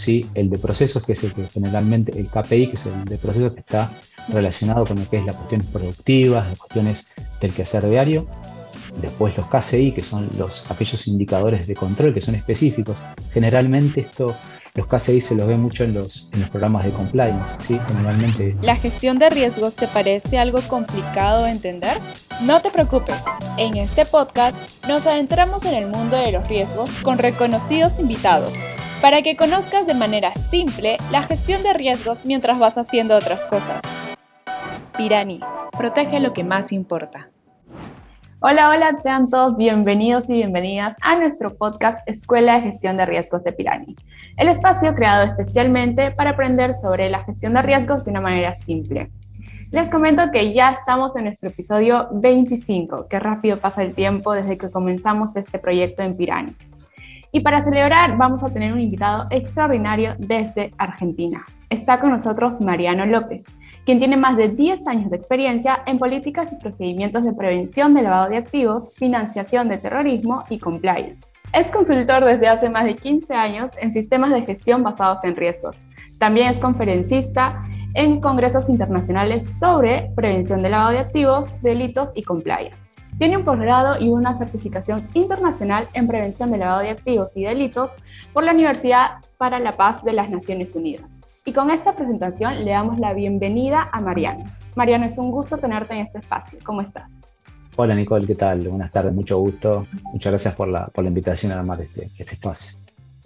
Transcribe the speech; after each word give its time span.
¿sí? 0.00 0.26
el 0.34 0.50
de 0.50 0.58
procesos, 0.58 1.04
que 1.04 1.12
es 1.12 1.24
el 1.24 1.34
que 1.34 1.48
generalmente, 1.48 2.18
el 2.18 2.28
KPI, 2.28 2.68
que 2.68 2.76
es 2.76 2.86
el 2.86 3.04
de 3.04 3.18
procesos 3.18 3.52
que 3.52 3.60
está 3.60 3.92
relacionado 4.28 4.84
con 4.84 4.98
lo 4.98 5.08
que 5.08 5.18
es 5.18 5.26
las 5.26 5.36
cuestiones 5.36 5.66
productivas, 5.68 6.48
las 6.48 6.58
cuestiones 6.58 7.08
del 7.40 7.52
quehacer 7.52 7.88
diario. 7.88 8.26
Después 9.00 9.36
los 9.36 9.46
KCI, 9.46 9.92
que 9.92 10.02
son 10.02 10.28
los, 10.36 10.68
aquellos 10.70 11.06
indicadores 11.06 11.66
de 11.66 11.74
control 11.74 12.12
que 12.12 12.20
son 12.20 12.34
específicos. 12.34 12.96
Generalmente 13.32 14.00
esto 14.00 14.34
los 14.74 14.86
KCI 14.86 15.20
se 15.20 15.34
los 15.34 15.46
ve 15.46 15.56
mucho 15.56 15.84
en 15.84 15.94
los, 15.94 16.28
en 16.32 16.40
los 16.40 16.50
programas 16.50 16.84
de 16.84 16.92
compliance, 16.92 17.54
¿sí? 17.60 17.78
Generalmente. 17.88 18.56
¿La 18.62 18.76
gestión 18.76 19.18
de 19.18 19.28
riesgos 19.30 19.76
te 19.76 19.88
parece 19.88 20.38
algo 20.38 20.60
complicado 20.62 21.44
de 21.44 21.50
entender? 21.50 21.98
No 22.40 22.62
te 22.62 22.70
preocupes, 22.70 23.26
en 23.58 23.76
este 23.76 24.06
podcast 24.06 24.58
nos 24.88 25.06
adentramos 25.06 25.66
en 25.66 25.74
el 25.74 25.88
mundo 25.88 26.16
de 26.16 26.32
los 26.32 26.48
riesgos 26.48 26.94
con 26.94 27.18
reconocidos 27.18 28.00
invitados, 28.00 28.66
para 29.02 29.20
que 29.20 29.36
conozcas 29.36 29.86
de 29.86 29.92
manera 29.92 30.30
simple 30.30 30.96
la 31.10 31.22
gestión 31.22 31.60
de 31.60 31.74
riesgos 31.74 32.24
mientras 32.24 32.58
vas 32.58 32.78
haciendo 32.78 33.14
otras 33.14 33.44
cosas. 33.44 33.92
Pirani, 34.96 35.40
protege 35.76 36.18
lo 36.18 36.32
que 36.32 36.42
más 36.42 36.72
importa. 36.72 37.28
Hola, 38.40 38.70
hola, 38.70 38.96
sean 38.96 39.28
todos 39.28 39.58
bienvenidos 39.58 40.30
y 40.30 40.36
bienvenidas 40.36 40.96
a 41.02 41.16
nuestro 41.16 41.58
podcast 41.58 41.98
Escuela 42.08 42.54
de 42.54 42.62
Gestión 42.62 42.96
de 42.96 43.04
Riesgos 43.04 43.44
de 43.44 43.52
Pirani, 43.52 43.96
el 44.38 44.48
espacio 44.48 44.94
creado 44.94 45.24
especialmente 45.24 46.10
para 46.12 46.30
aprender 46.30 46.74
sobre 46.74 47.10
la 47.10 47.22
gestión 47.24 47.52
de 47.52 47.60
riesgos 47.60 48.06
de 48.06 48.12
una 48.12 48.22
manera 48.22 48.56
simple. 48.56 49.10
Les 49.72 49.90
comento 49.90 50.30
que 50.32 50.52
ya 50.52 50.70
estamos 50.70 51.14
en 51.14 51.24
nuestro 51.24 51.50
episodio 51.50 52.08
25, 52.12 53.06
que 53.08 53.20
rápido 53.20 53.60
pasa 53.60 53.84
el 53.84 53.94
tiempo 53.94 54.32
desde 54.32 54.58
que 54.58 54.70
comenzamos 54.70 55.36
este 55.36 55.60
proyecto 55.60 56.02
en 56.02 56.16
Pirani. 56.16 56.56
Y 57.30 57.40
para 57.40 57.62
celebrar 57.62 58.16
vamos 58.16 58.42
a 58.42 58.48
tener 58.52 58.72
un 58.72 58.80
invitado 58.80 59.28
extraordinario 59.30 60.16
desde 60.18 60.74
Argentina. 60.76 61.44
Está 61.68 62.00
con 62.00 62.10
nosotros 62.10 62.60
Mariano 62.60 63.06
López 63.06 63.44
quien 63.84 63.98
tiene 63.98 64.16
más 64.16 64.36
de 64.36 64.48
10 64.48 64.86
años 64.86 65.10
de 65.10 65.16
experiencia 65.16 65.82
en 65.86 65.98
políticas 65.98 66.52
y 66.52 66.56
procedimientos 66.56 67.24
de 67.24 67.32
prevención 67.32 67.94
de 67.94 68.02
lavado 68.02 68.28
de 68.28 68.36
activos, 68.36 68.94
financiación 68.94 69.68
de 69.68 69.78
terrorismo 69.78 70.44
y 70.48 70.58
compliance. 70.58 71.32
Es 71.52 71.70
consultor 71.70 72.24
desde 72.24 72.46
hace 72.46 72.68
más 72.68 72.84
de 72.84 72.94
15 72.94 73.34
años 73.34 73.72
en 73.80 73.92
sistemas 73.92 74.30
de 74.30 74.42
gestión 74.42 74.82
basados 74.82 75.24
en 75.24 75.34
riesgos. 75.34 75.76
También 76.18 76.50
es 76.50 76.58
conferencista 76.58 77.66
en 77.94 78.20
congresos 78.20 78.68
internacionales 78.68 79.58
sobre 79.58 80.12
prevención 80.14 80.62
de 80.62 80.70
lavado 80.70 80.90
de 80.90 80.98
activos, 81.00 81.60
delitos 81.62 82.10
y 82.14 82.22
compliance. 82.22 83.00
Tiene 83.18 83.36
un 83.36 83.44
posgrado 83.44 84.00
y 84.00 84.08
una 84.08 84.36
certificación 84.36 85.08
internacional 85.14 85.86
en 85.94 86.06
prevención 86.06 86.50
de 86.50 86.58
lavado 86.58 86.80
de 86.80 86.90
activos 86.90 87.36
y 87.36 87.44
delitos 87.44 87.92
por 88.32 88.44
la 88.44 88.52
Universidad 88.52 89.18
para 89.38 89.58
la 89.58 89.76
Paz 89.76 90.04
de 90.04 90.12
las 90.12 90.30
Naciones 90.30 90.74
Unidas. 90.74 91.22
Y 91.44 91.52
con 91.52 91.70
esta 91.70 91.94
presentación 91.94 92.64
le 92.64 92.70
damos 92.70 92.98
la 92.98 93.12
bienvenida 93.12 93.88
a 93.92 94.00
Mariano. 94.00 94.44
Mariano, 94.76 95.06
es 95.06 95.18
un 95.18 95.30
gusto 95.30 95.58
tenerte 95.58 95.94
en 95.94 96.00
este 96.00 96.18
espacio. 96.18 96.58
¿Cómo 96.64 96.80
estás? 96.80 97.22
Hola 97.76 97.94
Nicole, 97.94 98.26
¿qué 98.26 98.34
tal? 98.34 98.68
Buenas 98.68 98.90
tardes, 98.90 99.12
mucho 99.12 99.38
gusto. 99.38 99.86
Muchas 100.12 100.32
gracias 100.32 100.54
por 100.54 100.68
la, 100.68 100.86
por 100.88 101.02
la 101.02 101.08
invitación 101.08 101.52
a 101.52 101.56
armar 101.58 101.80
este, 101.80 102.10
este 102.18 102.34
espacio. 102.34 102.79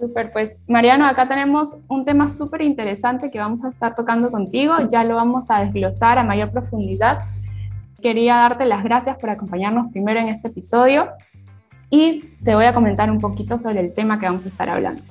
Super, 0.06 0.32
pues 0.32 0.58
Mariano, 0.68 1.06
acá 1.06 1.28
tenemos 1.28 1.82
un 1.88 2.04
tema 2.04 2.28
súper 2.28 2.62
interesante 2.62 3.30
que 3.30 3.38
vamos 3.38 3.64
a 3.64 3.68
estar 3.68 3.94
tocando 3.94 4.30
contigo, 4.30 4.74
ya 4.90 5.04
lo 5.04 5.16
vamos 5.16 5.50
a 5.50 5.64
desglosar 5.64 6.18
a 6.18 6.24
mayor 6.24 6.50
profundidad. 6.50 7.20
Quería 8.02 8.36
darte 8.36 8.66
las 8.66 8.84
gracias 8.84 9.16
por 9.18 9.30
acompañarnos 9.30 9.90
primero 9.92 10.20
en 10.20 10.28
este 10.28 10.48
episodio 10.48 11.04
y 11.90 12.24
te 12.44 12.54
voy 12.54 12.66
a 12.66 12.74
comentar 12.74 13.10
un 13.10 13.18
poquito 13.18 13.58
sobre 13.58 13.80
el 13.80 13.94
tema 13.94 14.18
que 14.18 14.26
vamos 14.26 14.44
a 14.44 14.48
estar 14.48 14.68
hablando. 14.68 15.02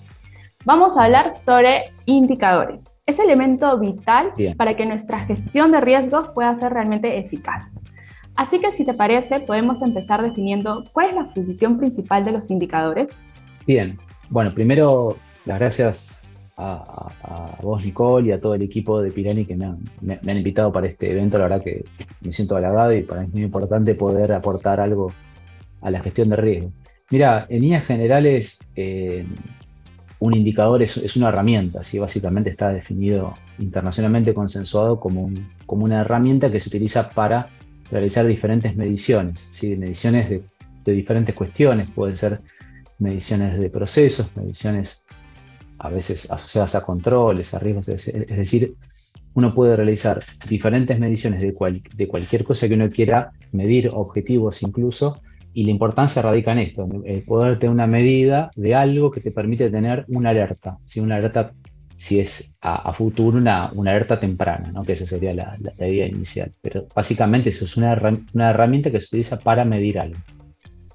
Vamos 0.66 0.98
a 0.98 1.06
hablar 1.06 1.36
sobre 1.36 1.92
indicadores 2.06 2.94
es 3.06 3.20
elemento 3.20 3.78
vital 3.80 4.32
para 4.58 4.76
que 4.76 4.86
nuestra 4.86 5.20
gestión 5.26 5.72
de 5.72 5.82
riesgos 5.82 6.30
pueda 6.34 6.56
ser 6.56 6.74
realmente 6.74 7.18
eficaz. 7.18 7.78
Así 8.36 8.60
que 8.60 8.72
si 8.72 8.86
te 8.86 8.94
parece, 8.94 9.42
podemos 9.42 9.82
empezar 9.82 10.22
definiendo 10.22 10.84
cuál 10.94 11.10
es 11.10 11.16
la 11.16 11.26
función 11.26 11.78
principal 11.78 12.24
de 12.26 12.32
los 12.32 12.50
indicadores. 12.50 13.22
Bien, 13.68 14.00
bueno, 14.34 14.52
primero 14.52 15.16
las 15.46 15.60
gracias 15.60 16.24
a, 16.58 17.60
vos, 17.62 17.86
Nicole, 17.86 18.30
y 18.30 18.32
a 18.32 18.42
todo 18.42 18.56
el 18.56 18.64
equipo 18.64 19.00
de 19.00 19.12
Pirani 19.12 19.46
que 19.46 19.56
me 19.56 19.66
han, 19.66 20.38
invitado 20.38 20.72
para 20.72 20.88
este 20.88 21.12
evento. 21.12 21.38
La 21.38 21.44
verdad 21.46 21.64
que 21.64 21.86
me 22.22 22.32
siento 22.32 22.56
halagado 22.56 22.94
y 22.94 23.04
para 23.04 23.22
mí 23.22 23.28
es 23.28 23.34
muy 23.34 23.44
importante 23.44 23.94
poder 23.94 24.32
aportar 24.32 24.80
algo 24.80 25.12
a 25.82 25.92
la 25.92 26.02
gestión 26.02 26.30
de 26.30 26.36
riesgo. 26.36 26.72
Mira, 27.12 27.46
en 27.48 27.62
líneas 27.62 27.86
generales, 27.86 28.60
eh, 28.76 29.24
un 30.18 30.34
indicador 30.34 30.82
es, 30.82 31.16
una 31.16 31.30
herramienta, 31.30 31.84
¿sí? 31.84 32.00
básicamente 32.00 32.50
está 32.50 32.74
definido 32.74 33.36
internacionalmente 33.60 34.34
consensuado 34.34 35.00
como, 35.00 35.30
como 35.68 35.86
una 35.86 36.02
herramienta 36.02 36.52
que 36.52 36.60
se 36.60 36.70
utiliza 36.70 37.12
para 37.12 37.50
realizar 37.92 38.26
diferentes 38.26 38.76
mediciones, 38.76 39.50
¿sí? 39.52 39.76
mediciones 39.76 40.28
de, 40.30 40.44
diferentes 40.92 41.36
cuestiones, 41.36 41.88
pueden 41.94 42.16
ser 42.16 42.42
mediciones 43.00 43.58
de 43.58 43.70
procesos, 43.70 44.36
mediciones 44.36 45.06
a 45.80 45.90
veces 45.90 46.32
asociadas 46.32 46.76
a 46.76 46.84
controles, 46.84 47.54
a 47.54 47.60
riesgos, 47.60 47.90
es, 47.90 48.06
decir, 48.28 48.76
uno 49.34 49.54
puede 49.54 49.76
realizar 49.76 50.22
diferentes 50.48 50.98
mediciones 51.00 51.42
de, 51.42 51.54
de 51.96 52.08
cualquier 52.08 52.44
cosa 52.44 52.68
que 52.68 52.76
uno 52.76 52.90
quiera 52.90 53.32
medir, 53.52 53.90
objetivos 53.92 54.62
incluso, 54.62 55.22
y 55.54 55.66
la 55.66 55.72
importancia 55.72 56.22
radica 56.22 56.52
en 56.52 56.60
esto, 56.60 56.88
en 57.04 57.26
poder 57.26 57.60
tener 57.60 57.74
una 57.74 57.88
medida 57.88 58.52
de 58.56 58.76
algo 58.76 59.12
que 59.12 59.22
te 59.22 59.32
permite 59.32 59.70
tener 59.70 60.06
una 60.08 60.30
alerta, 60.30 60.78
¿sí? 60.86 61.00
una 61.00 61.18
alerta 61.18 61.54
si 61.96 62.20
es 62.20 62.58
a, 62.62 62.92
futuro 62.92 63.38
una, 63.38 63.72
una, 63.74 63.92
alerta 63.92 64.20
temprana, 64.20 64.72
¿no? 64.72 64.84
que 64.84 64.94
esa 64.94 65.06
sería 65.06 65.34
la, 65.34 65.58
idea 65.78 66.08
inicial. 66.08 66.52
Pero 66.62 66.88
básicamente 66.94 67.50
eso 67.50 67.66
es 67.66 67.78
una, 67.78 67.94
una 68.34 68.50
herramienta 68.50 68.92
que 68.92 69.00
se 69.00 69.08
utiliza 69.08 69.40
para 69.40 69.64
medir 69.64 70.00
algo. 70.00 70.18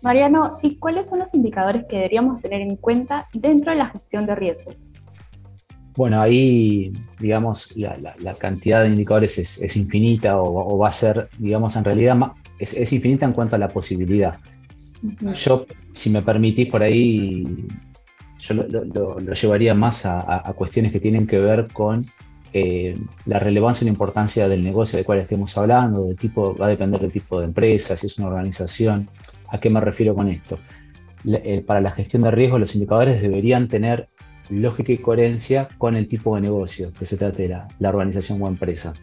Mariano, 0.02 0.58
¿y 0.62 0.76
cuáles 0.76 1.08
son 1.08 1.18
los 1.18 1.34
indicadores 1.34 1.84
que 1.88 1.96
deberíamos 1.96 2.40
tener 2.40 2.60
en 2.60 2.76
cuenta 2.76 3.26
dentro 3.32 3.72
de 3.72 3.78
la 3.78 3.86
gestión 3.86 4.26
de 4.26 4.34
riesgos? 4.34 4.90
Bueno, 5.96 6.20
ahí, 6.20 6.92
digamos, 7.18 7.76
la, 7.76 8.34
cantidad 8.38 8.82
de 8.82 8.88
indicadores 8.88 9.36
es, 9.38 9.76
infinita 9.76 10.40
o, 10.40 10.74
o, 10.74 10.78
va 10.78 10.88
a 10.88 10.92
ser, 10.92 11.28
digamos, 11.38 11.74
en 11.74 11.84
realidad 11.84 12.16
es, 12.58 12.92
infinita 12.92 13.26
en 13.26 13.32
cuanto 13.32 13.56
a 13.56 13.58
la 13.58 13.68
posibilidad. 13.68 14.38
Yo, 15.34 15.66
si 15.92 16.10
me 16.10 16.22
permitís 16.22 16.68
por 16.68 16.82
ahí, 16.82 17.66
yo 18.38 18.54
lo, 18.54 19.18
llevaría 19.18 19.74
más 19.74 20.06
a, 20.06 20.52
cuestiones 20.54 20.92
que 20.92 21.00
tienen 21.00 21.26
que 21.26 21.38
ver 21.38 21.68
con 21.72 22.10
eh, 22.52 22.98
la 23.26 23.38
relevancia 23.38 23.84
y 23.84 23.86
la 23.86 23.92
importancia 23.92 24.48
del 24.48 24.64
negocio 24.64 24.96
del 24.96 25.06
cual 25.06 25.18
estemos 25.18 25.56
hablando, 25.56 26.04
del 26.04 26.16
tipo, 26.16 26.56
va 26.56 26.66
a 26.66 26.70
depender 26.70 27.00
del 27.00 27.12
tipo 27.12 27.38
de 27.38 27.46
empresa, 27.46 27.96
si 27.96 28.06
es 28.06 28.18
una 28.18 28.28
organización. 28.28 29.08
¿A 29.48 29.58
qué 29.58 29.70
me 29.70 29.80
refiero 29.80 30.14
con 30.14 30.28
esto? 30.28 30.58
Eh, 31.24 31.62
para 31.66 31.80
la 31.80 31.90
gestión 31.90 32.22
de 32.22 32.30
riesgo, 32.30 32.58
los 32.58 32.74
indicadores 32.74 33.20
deberían 33.20 33.68
tener 33.68 34.08
lógica 34.50 34.92
y 34.92 34.98
coherencia 34.98 35.68
con 35.78 35.96
el 35.96 36.08
tipo 36.08 36.34
de 36.34 36.42
negocio 36.42 36.92
que 36.92 37.04
se 37.04 37.16
trate 37.16 37.42
de 37.42 37.48
la, 37.48 37.88
organización 37.88 38.40
o 38.42 38.48
empresa. 38.48 38.94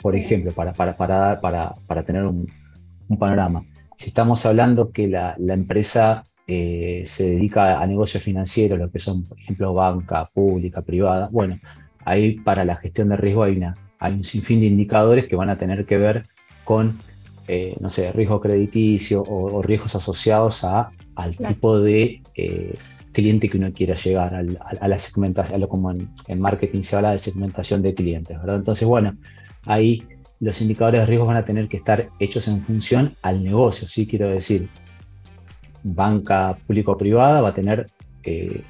Por 0.00 0.14
ejemplo, 0.14 0.52
para, 0.52 0.72
para, 0.72 0.96
para, 0.96 1.40
para, 1.40 1.74
para 1.86 2.02
tener 2.02 2.24
un, 2.24 2.46
un 3.08 3.18
panorama. 3.18 3.64
Si 3.96 4.08
estamos 4.08 4.44
hablando 4.46 4.92
que 4.92 5.08
la, 5.08 5.34
empresa 5.38 6.24
eh, 6.46 7.02
se 7.06 7.30
dedica 7.30 7.80
a 7.80 7.86
negocios 7.86 8.22
financieros, 8.22 8.78
lo 8.78 8.90
que 8.90 8.98
son, 8.98 9.24
por 9.24 9.38
ejemplo, 9.38 9.74
banca 9.74 10.30
pública, 10.32 10.82
privada, 10.82 11.28
bueno, 11.32 11.58
ahí 12.04 12.38
para 12.38 12.64
la 12.64 12.76
gestión 12.76 13.08
de 13.08 13.16
riesgo 13.16 13.42
hay, 13.42 13.56
una, 13.56 13.74
hay 13.98 14.12
un 14.12 14.24
sinfín 14.24 14.60
de 14.60 14.66
indicadores 14.66 15.26
que 15.26 15.36
van 15.36 15.50
a 15.50 15.58
tener 15.58 15.84
que 15.84 15.98
ver 15.98 16.24
con, 16.64 17.00
eh, 17.48 17.74
no 17.80 17.88
sé, 17.88 18.12
riesgo 18.12 18.40
crediticio 18.40 19.22
o, 19.22 19.62
riesgos 19.62 19.94
asociados 19.94 20.64
a, 20.64 20.90
al 21.16 21.34
tipo 21.34 21.80
de 21.80 22.22
eh, 22.34 22.76
cliente 23.12 23.48
que 23.48 23.56
uno 23.56 23.72
quiera 23.72 23.94
llegar, 23.94 24.34
a, 24.34 24.88
la 24.88 24.98
segmentación, 24.98 25.66
como 25.66 25.90
en, 25.90 26.10
en, 26.28 26.40
marketing 26.40 26.82
se 26.82 26.96
habla 26.96 27.12
de 27.12 27.18
segmentación 27.18 27.80
de 27.80 27.94
clientes, 27.94 28.38
¿verdad? 28.38 28.56
Entonces, 28.56 28.86
bueno, 28.86 29.16
ahí 29.64 30.02
los 30.40 30.60
indicadores 30.60 31.00
de 31.00 31.06
riesgo 31.06 31.26
van 31.26 31.38
a 31.38 31.44
tener 31.44 31.68
que 31.68 31.78
estar 31.78 32.10
hechos 32.18 32.46
en 32.48 32.62
función 32.64 33.16
al 33.22 33.42
negocio, 33.42 33.88
¿sí? 33.88 34.06
Quiero 34.06 34.28
decir, 34.28 34.68
banca 35.82 36.58
público-privada 36.66 37.40
va 37.40 37.48
a 37.48 37.54
tener, 37.54 37.90
eh, 38.24 38.62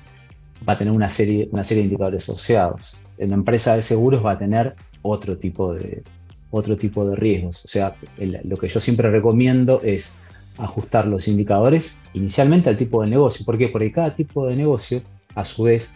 va 0.67 0.75
a 0.75 0.79
tener 0.79 0.93
una, 0.93 1.11
serie, 1.11 1.49
una 1.50 1.64
serie 1.64 1.82
de 1.82 1.88
indicadores 1.88 2.29
asociados. 2.29 2.97
En 3.19 3.31
la 3.31 3.37
empresa 3.37 3.75
de 3.75 3.82
seguros 3.82 4.25
va 4.25 4.32
a 4.32 4.38
tener 4.38 4.76
otro 5.03 5.37
tipo 5.37 5.75
de, 5.75 6.03
otro 6.50 6.77
tipo 6.77 7.09
de 7.09 7.17
riesgos. 7.17 7.65
O 7.65 7.69
sea, 7.69 7.95
lo 8.19 8.56
que 8.56 8.69
yo 8.69 8.81
siempre 8.81 9.11
recomiendo 9.11 9.81
es 9.83 10.17
ajustar 10.56 11.06
los 11.06 11.29
indicadores 11.29 12.00
inicialmente 12.15 12.71
al 12.71 12.77
tipo 12.77 13.03
de 13.03 13.11
negocio. 13.11 13.45
¿Por 13.47 13.59
qué? 13.59 13.69
Porque 13.69 13.93
cada 13.93 14.15
tipo 14.15 14.47
de 14.47 14.56
negocio, 14.56 15.03
a 15.35 15.45
su 15.45 15.65
vez, 15.65 15.95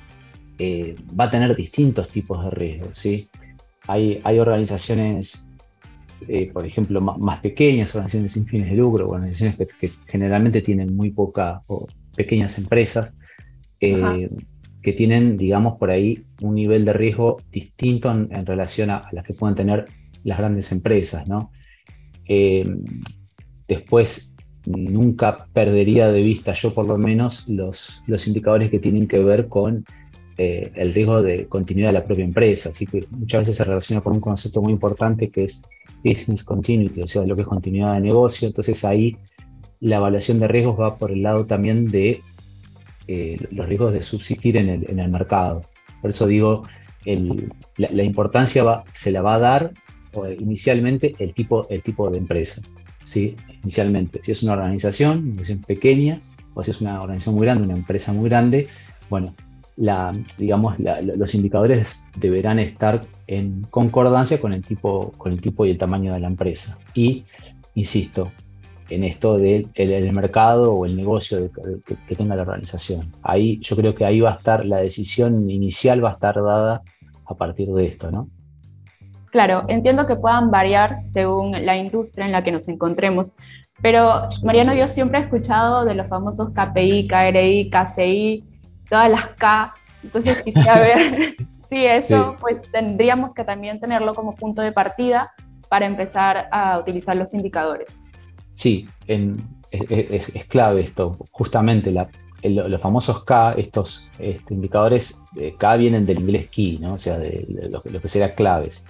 eh, 0.59 0.97
va 1.19 1.25
a 1.25 1.31
tener 1.31 1.57
distintos 1.57 2.09
tipos 2.09 2.45
de 2.45 2.51
riesgos. 2.51 2.99
¿sí? 2.99 3.29
Hay, 3.87 4.21
hay 4.25 4.39
organizaciones 4.39 5.49
eh, 6.29 6.51
por 6.53 6.65
ejemplo, 6.65 7.01
más, 7.01 7.41
pequeñas, 7.41 7.95
organizaciones 7.95 8.33
sin 8.33 8.47
fines 8.47 8.71
de 8.71 8.77
lucro, 8.77 9.09
organizaciones 9.09 9.57
que, 9.57 9.91
generalmente 10.07 10.63
tienen 10.63 10.95
muy 10.95 11.11
poca 11.11 11.63
o 11.67 11.87
pequeñas 12.17 12.59
empresas, 12.59 13.19
eh, 13.81 14.31
que 14.83 14.93
tienen, 14.93 15.37
digamos, 15.37 15.79
por 15.79 15.91
ahí 15.91 16.25
un 16.41 16.55
nivel 16.55 16.85
de 16.85 16.93
riesgo 16.93 17.41
distinto 17.51 18.11
en, 18.11 18.47
relación 18.47 18.91
a, 18.91 19.09
las 19.13 19.25
que 19.25 19.35
pueden 19.35 19.55
tener 19.57 19.87
las 20.25 20.39
grandes 20.39 20.73
empresas, 20.73 21.27
¿no? 21.27 21.51
Eh, 22.27 22.67
después, 23.69 24.37
nunca 24.67 25.47
perdería 25.53 26.13
de 26.13 26.23
vista 26.23 26.53
yo 26.53 26.73
por 26.73 26.87
lo 26.87 26.97
menos 26.97 27.49
los, 27.49 28.03
los 28.07 28.27
indicadores 28.27 28.71
que 28.71 28.79
tienen 28.79 29.09
que 29.09 29.19
ver 29.19 29.49
con 29.49 29.85
eh, 30.39 30.73
el 30.77 30.95
riesgo 30.95 31.23
de 31.23 31.47
continuidad 31.47 31.89
de 31.89 31.95
la 31.95 32.05
propia 32.05 32.25
empresa. 32.25 32.71
Así 32.71 32.87
que 32.87 33.07
muchas 33.11 33.43
veces 33.43 33.57
se 33.57 33.65
relaciona 33.65 34.01
con 34.03 34.15
un 34.15 34.21
concepto 34.21 34.63
muy 34.63 34.73
importante 34.73 35.31
que 35.31 35.45
es 35.45 35.69
business 36.05 36.45
continuity, 36.45 37.03
o 37.03 37.07
sea, 37.07 37.25
lo 37.27 37.37
que 37.37 37.43
es 37.43 37.49
continuidad 37.49 37.95
de 37.95 38.01
negocio. 38.01 38.49
Entonces 38.49 38.85
ahí 38.85 39.17
la 39.81 39.97
evaluación 39.97 40.39
de 40.39 40.49
riesgos 40.49 40.81
va 40.81 40.97
por 40.97 41.11
el 41.11 41.23
lado 41.23 41.45
también 41.47 41.91
de 41.91 42.23
eh, 43.09 43.37
los 43.51 43.67
riesgos 43.67 43.93
de 43.93 44.03
subsistir 44.03 44.57
en 44.57 44.69
el, 44.69 45.09
mercado. 45.11 45.63
Por 46.01 46.11
eso 46.11 46.27
digo, 46.27 46.65
la, 47.77 48.03
importancia 48.03 48.85
se 48.93 49.11
la 49.11 49.23
va 49.23 49.35
a 49.35 49.39
dar 49.39 49.73
inicialmente 50.39 51.15
el 51.19 51.35
tipo, 51.35 51.67
el 51.69 51.83
tipo 51.83 52.11
de 52.11 52.19
empresa. 52.19 52.63
¿sí? 53.05 53.37
Inicialmente, 53.63 54.21
si 54.23 54.33
es 54.33 54.43
una 54.43 54.53
organización, 54.53 55.39
una 55.39 55.67
pequeña, 55.67 56.21
o 56.55 56.63
si 56.63 56.71
es 56.71 56.81
una 56.81 57.03
organización 57.03 57.37
muy 57.37 57.47
grande, 57.47 57.65
una 57.65 57.77
empresa 57.77 58.13
muy 58.13 58.29
grande, 58.29 58.67
bueno, 59.09 59.29
la, 59.77 60.15
digamos, 60.39 60.77
los 60.79 61.35
indicadores 61.35 62.07
deberán 62.17 62.59
estar 62.59 63.05
en 63.27 63.63
concordancia 63.71 64.41
con 64.41 64.53
el, 64.53 64.63
tipo, 64.63 65.13
con 65.17 65.33
el 65.33 65.41
tipo 65.41 65.65
y 65.65 65.71
el 65.71 65.79
tamaño 65.79 66.13
de 66.13 66.21
la 66.21 66.27
empresa. 66.27 66.79
Y, 66.95 67.25
insisto, 67.75 68.31
en 68.91 69.05
esto 69.05 69.39
del 69.39 69.71
el 69.75 70.13
mercado 70.13 70.75
o 70.75 70.85
el 70.85 70.97
negocio 70.97 71.51
que, 72.07 72.15
tenga 72.15 72.37
la 72.37 72.43
organización. 72.43 73.11
Ahí 73.23 73.59
yo 73.61 73.75
creo 73.77 73.95
que 73.95 74.05
ahí 74.05 74.21
va 74.21 74.33
a 74.33 74.37
estar, 74.37 74.67
la 74.67 74.79
decisión 74.79 75.49
inicial 75.49 76.05
va 76.05 76.11
a 76.11 76.15
estar 76.15 76.35
dada 76.35 76.83
a 77.25 77.35
partir 77.35 77.69
de 77.69 77.87
esto, 77.87 78.11
¿no? 78.11 78.29
Claro, 79.33 79.63
entiendo 79.69 80.07
que 80.07 80.15
puedan 80.15 80.51
variar 80.51 81.01
según 81.01 81.53
la 81.65 81.75
industria 81.79 82.27
en 82.27 82.33
la 82.33 82.45
que 82.45 82.53
nos 82.53 82.69
encontremos, 82.69 83.39
pero 83.81 84.29
Mariano, 84.43 84.75
yo 84.75 84.87
siempre 84.87 85.21
he 85.21 85.23
escuchado 85.23 85.87
de 85.87 85.95
los 85.95 86.07
famosos 86.07 86.55
KPI, 86.55 87.09
KRI, 87.09 87.71
KCI, 87.71 88.45
todas 88.91 89.11
las 89.11 89.29
K, 89.29 89.75
entonces 90.03 90.43
quisiera 90.43 90.79
ver 90.79 91.35
si 91.71 91.87
eso, 91.87 92.37
pues 92.41 92.59
tendríamos 92.73 93.35
que 93.35 93.43
también 93.43 93.81
tenerlo 93.81 94.15
como 94.15 94.35
punto 94.35 94.61
de 94.61 94.71
partida 94.71 95.33
para 95.71 95.87
empezar 95.87 96.49
a 96.53 96.79
utilizar 96.79 97.17
los 97.17 97.33
indicadores. 97.33 97.89
Sí, 98.53 98.87
es, 99.07 100.45
clave 100.49 100.83
esto. 100.83 101.17
Justamente 101.31 101.91
los 102.43 102.81
famosos 102.83 103.25
K, 103.25 103.55
estos 103.55 104.11
este, 104.19 104.53
indicadores 104.53 105.23
K 105.57 105.77
vienen 105.77 106.05
del 106.05 106.21
inglés 106.21 106.51
key, 106.51 106.77
¿no? 106.79 106.93
o 106.93 106.99
sea, 106.99 107.19
de, 107.19 107.47
lo, 107.71 107.83
que 107.83 108.09
sería 108.11 108.35
claves. 108.35 108.85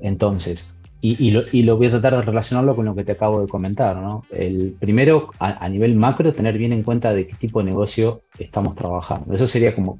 Entonces, 0.00 0.74
y, 1.00 1.30
lo, 1.30 1.76
voy 1.76 1.86
a 1.86 1.90
tratar 1.90 2.16
de 2.16 2.22
relacionarlo 2.22 2.74
con 2.74 2.84
lo 2.84 2.94
que 2.94 3.04
te 3.04 3.12
acabo 3.12 3.40
de 3.40 3.48
comentar. 3.48 3.96
¿no? 3.96 4.24
El 4.30 4.74
primero, 4.78 5.30
a, 5.38 5.68
nivel 5.68 5.94
macro, 5.94 6.32
tener 6.32 6.58
bien 6.58 6.72
en 6.72 6.82
cuenta 6.82 7.12
de 7.12 7.26
qué 7.26 7.34
tipo 7.34 7.60
de 7.60 7.66
negocio 7.66 8.22
estamos 8.38 8.74
trabajando. 8.74 9.32
Eso 9.32 9.46
sería 9.46 9.74
como, 9.74 9.96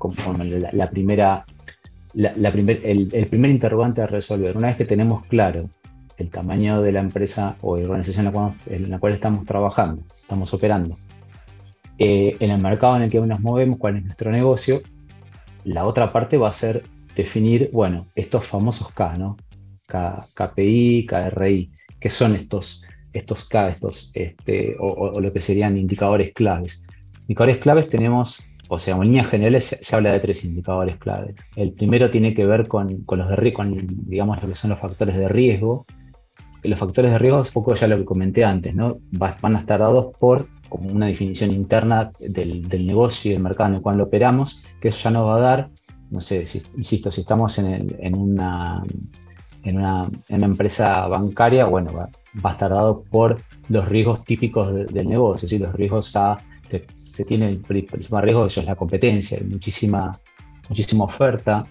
la, 0.73 0.91
primera, 0.91 1.45
el, 2.15 3.11
el 3.12 3.27
primer 3.29 3.50
interrogante 3.50 4.03
a 4.03 4.06
resolver. 4.06 4.56
Una 4.56 4.69
vez 4.69 4.77
que 4.77 4.85
tenemos 4.85 5.25
claro 5.27 5.69
el 6.19 6.31
tamaño 6.31 6.83
de 6.83 6.93
la 6.93 7.01
empresa 7.01 7.56
o 7.62 7.79
organización 7.79 8.27
en 8.67 8.91
la 8.91 8.99
cual, 8.99 9.12
estamos 9.12 9.47
trabajando, 9.47 10.03
estamos 10.21 10.53
operando, 10.53 10.99
eh, 11.99 12.37
en 12.41 12.51
el 12.51 12.61
mercado 12.61 12.97
en 12.97 13.03
el 13.03 13.11
que 13.11 13.21
nos 13.21 13.41
movemos, 13.41 13.79
cuál 13.79 13.97
es 13.97 14.05
nuestro 14.05 14.31
negocio, 14.33 14.83
la 15.65 15.87
otra 15.87 16.12
parte 16.12 16.37
va 16.37 16.49
a 16.49 16.53
ser 16.53 16.83
definir, 17.15 17.71
bueno, 17.73 18.06
estos 18.15 18.44
famosos 18.44 18.93
K, 18.93 19.17
¿no? 19.17 19.37
KPI, 19.88 21.06
KRI, 21.06 21.70
que 21.99 22.11
son 22.11 22.35
estos, 22.35 22.85
estos 23.12 23.44
K, 23.44 23.70
estos, 23.70 24.12
este, 24.14 24.76
o, 24.79 25.20
lo 25.20 25.32
que 25.32 25.40
serían 25.40 25.76
indicadores 25.76 26.32
claves. 26.32 26.87
Indicadores 27.23 27.58
claves 27.58 27.88
tenemos, 27.88 28.43
o 28.69 28.79
sea, 28.79 28.96
en 28.96 29.02
líneas 29.02 29.29
generales 29.29 29.64
se, 29.81 29.96
habla 29.96 30.12
de 30.12 30.20
tres 30.20 30.44
indicadores 30.44 30.96
claves. 30.99 31.37
El 31.56 31.73
primero 31.73 32.11
tiene 32.11 32.35
que 32.35 32.46
ver 32.46 32.69
con, 32.69 33.05
los 33.08 33.29
de 33.29 33.52
con, 33.52 33.76
digamos, 34.06 34.43
lo 34.43 34.49
que 34.49 34.55
son 34.55 34.70
los 34.70 34.79
factores 34.79 35.17
de 35.17 35.29
riesgo, 35.29 35.87
los 36.62 36.79
factores 36.79 37.11
de 37.11 37.19
riesgo, 37.19 37.38
un 37.38 37.52
poco 37.52 37.75
ya 37.75 37.87
lo 37.87 37.96
que 37.99 38.05
comenté 38.05 38.44
antes, 38.44 38.75
¿no? 38.75 38.99
van 39.12 39.56
a 39.56 39.58
estar 39.58 39.81
dados 39.81 40.14
por 40.19 40.49
como 40.69 40.91
una 40.91 41.06
definición 41.06 41.50
interna 41.50 42.12
del, 42.19 42.67
negocio 42.87 43.31
y 43.31 43.34
del 43.34 43.43
mercado 43.43 43.70
en 43.70 43.76
el 43.76 43.82
cual 43.82 43.99
lo 43.99 44.05
operamos, 44.05 44.62
que 44.81 44.88
eso 44.88 45.05
ya 45.05 45.11
nos 45.11 45.26
va 45.26 45.37
a 45.37 45.41
dar, 45.41 45.70
no 46.11 46.20
sé, 46.20 46.46
si, 46.46 46.62
insisto, 46.76 47.11
si 47.11 47.23
estamos 47.23 47.58
en, 47.58 48.14
una, 48.14 48.82
en, 49.64 49.78
una, 49.78 50.08
empresa 50.28 51.06
bancaria, 51.06 51.64
bueno, 51.66 51.93
va, 51.93 52.08
a 52.43 52.52
estar 52.52 52.70
dado 52.70 53.02
por 53.02 53.40
los 53.69 53.88
riesgos 53.88 54.25
típicos 54.25 54.72
del 54.72 55.08
negocio, 55.08 55.46
es 55.46 55.50
decir, 55.50 55.60
los 55.60 55.75
riesgos 55.75 56.14
a, 56.16 56.38
que 56.69 56.87
se 57.05 57.25
tiene 57.25 57.49
el 57.49 57.58
principal 57.58 58.22
riesgo, 58.22 58.46
eso 58.46 58.60
es 58.60 58.66
la 58.66 58.76
competencia, 58.76 59.38
hay 59.38 59.44
muchísima, 59.44 60.19
muchísima 60.69 61.05
oferta, 61.05 61.64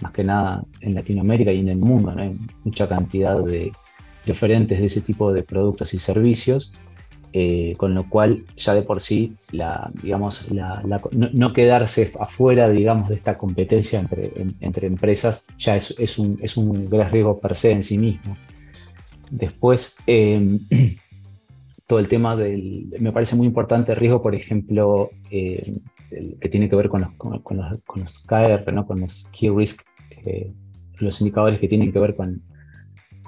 más 0.00 0.12
que 0.12 0.24
nada 0.24 0.62
en 0.80 0.94
Latinoamérica 0.94 1.52
y 1.52 1.60
en 1.60 1.68
el 1.68 1.78
mundo, 1.78 2.14
¿no? 2.14 2.22
hay 2.22 2.38
mucha 2.64 2.88
cantidad 2.88 3.38
de, 3.40 3.72
referentes 4.28 4.78
de 4.78 4.86
ese 4.86 5.00
tipo 5.00 5.32
de 5.32 5.42
productos 5.42 5.94
y 5.94 5.98
servicios, 5.98 6.72
eh, 7.32 7.74
con 7.76 7.94
lo 7.94 8.08
cual 8.08 8.44
ya 8.56 8.74
de 8.74 8.82
por 8.82 9.00
sí, 9.00 9.36
la, 9.50 9.90
digamos, 10.02 10.50
no, 11.12 11.52
quedarse 11.52 12.10
afuera 12.18 12.68
digamos, 12.70 13.10
de 13.10 13.16
esta 13.16 13.36
competencia 13.36 14.00
entre, 14.00 14.32
entre 14.60 14.86
empresas 14.86 15.46
ya 15.58 15.76
es, 15.76 16.18
un, 16.18 16.38
es 16.42 16.56
un 16.56 16.88
gran 16.88 17.10
riesgo 17.12 17.38
per 17.38 17.54
se 17.54 17.72
en 17.72 17.84
sí 17.84 17.98
mismo. 17.98 18.36
Después, 19.30 19.98
em, 20.06 20.60
todo 21.86 21.98
el 21.98 22.08
tema 22.08 22.34
del, 22.34 22.88
me 22.98 23.12
parece 23.12 23.36
muy 23.36 23.46
importante 23.46 23.92
el 23.92 23.98
riesgo, 23.98 24.22
por 24.22 24.34
ejemplo, 24.34 25.10
eh, 25.30 25.62
que 26.40 26.48
tiene 26.48 26.70
que 26.70 26.76
ver 26.76 26.88
con 26.88 27.02
los, 27.02 27.12
con, 27.12 27.58
los, 27.58 27.82
con 27.82 28.00
los 28.00 28.20
KR, 28.20 28.72
¿no? 28.72 28.86
con 28.86 29.00
los 29.00 29.28
Key 29.32 29.50
Risk, 29.50 29.82
eh, 30.24 30.50
los 30.98 31.20
indicadores 31.20 31.60
que 31.60 31.68
tienen 31.68 31.92
que 31.92 31.98
ver 31.98 32.16
con, 32.16 32.42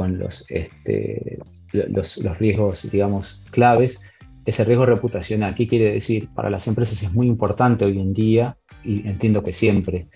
con 0.00 0.18
los, 0.18 0.46
este, 0.48 1.36
los, 1.74 2.38
riesgos, 2.38 2.90
digamos, 2.90 3.44
claves, 3.50 4.00
ese 4.46 4.64
riesgo 4.64 4.86
reputacional. 4.86 5.54
¿Qué 5.54 5.66
quiere 5.66 5.92
decir? 5.92 6.30
Para 6.34 6.48
las 6.48 6.66
empresas 6.68 7.02
es 7.02 7.12
muy 7.12 7.26
importante 7.26 7.84
hoy 7.84 8.00
en 8.00 8.14
día, 8.14 8.56
y 8.82 9.06
entiendo 9.06 9.42
que 9.42 9.52
siempre, 9.52 10.06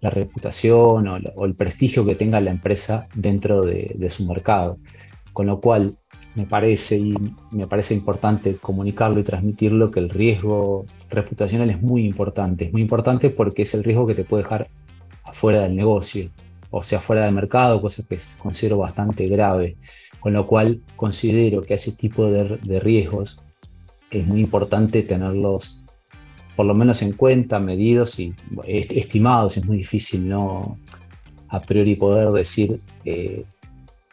la 0.00 0.10
reputación 0.10 1.08
o, 1.08 1.44
el 1.44 1.56
prestigio 1.56 2.06
que 2.06 2.14
tenga 2.14 2.40
la 2.40 2.52
empresa 2.52 3.08
dentro 3.16 3.62
de, 3.62 4.08
su 4.10 4.28
mercado. 4.28 4.78
Con 5.32 5.46
lo 5.46 5.60
cual, 5.60 5.96
me 6.36 6.46
parece, 6.46 6.98
y 6.98 7.12
me 7.50 7.66
parece 7.66 7.94
importante 7.94 8.54
comunicarlo 8.54 9.18
y 9.18 9.24
transmitirlo 9.24 9.90
que 9.90 9.98
el 9.98 10.08
riesgo 10.08 10.86
reputacional 11.10 11.68
es 11.68 11.82
muy 11.82 12.06
importante. 12.06 12.66
Es 12.66 12.72
muy 12.72 12.82
importante 12.82 13.28
porque 13.28 13.62
es 13.62 13.74
el 13.74 13.82
riesgo 13.82 14.06
que 14.06 14.14
te 14.14 14.22
puede 14.22 14.44
dejar 14.44 14.68
afuera 15.24 15.62
del 15.62 15.74
negocio 15.74 16.30
o 16.72 16.82
sea 16.82 16.98
fuera 17.00 17.26
del 17.26 17.34
mercado, 17.34 17.80
cosa 17.80 18.02
que 18.08 18.18
considero 18.38 18.78
bastante 18.78 19.28
grave. 19.28 19.76
Con 20.18 20.32
lo 20.32 20.46
cual 20.46 20.80
considero 20.96 21.62
que 21.62 21.74
ese 21.74 21.92
tipo 21.92 22.30
de, 22.30 22.80
riesgos 22.80 23.40
es 24.10 24.26
muy 24.26 24.40
importante 24.40 25.02
tenerlos 25.02 25.80
por 26.56 26.66
lo 26.66 26.74
menos 26.74 27.02
en 27.02 27.12
cuenta, 27.12 27.58
medidos 27.60 28.18
y 28.18 28.34
estimados. 28.66 29.56
Es 29.56 29.66
muy 29.66 29.78
difícil 29.78 30.28
no 30.28 30.78
a 31.48 31.60
priori 31.60 31.94
poder 31.96 32.30
decir 32.30 32.80
eh, 33.04 33.44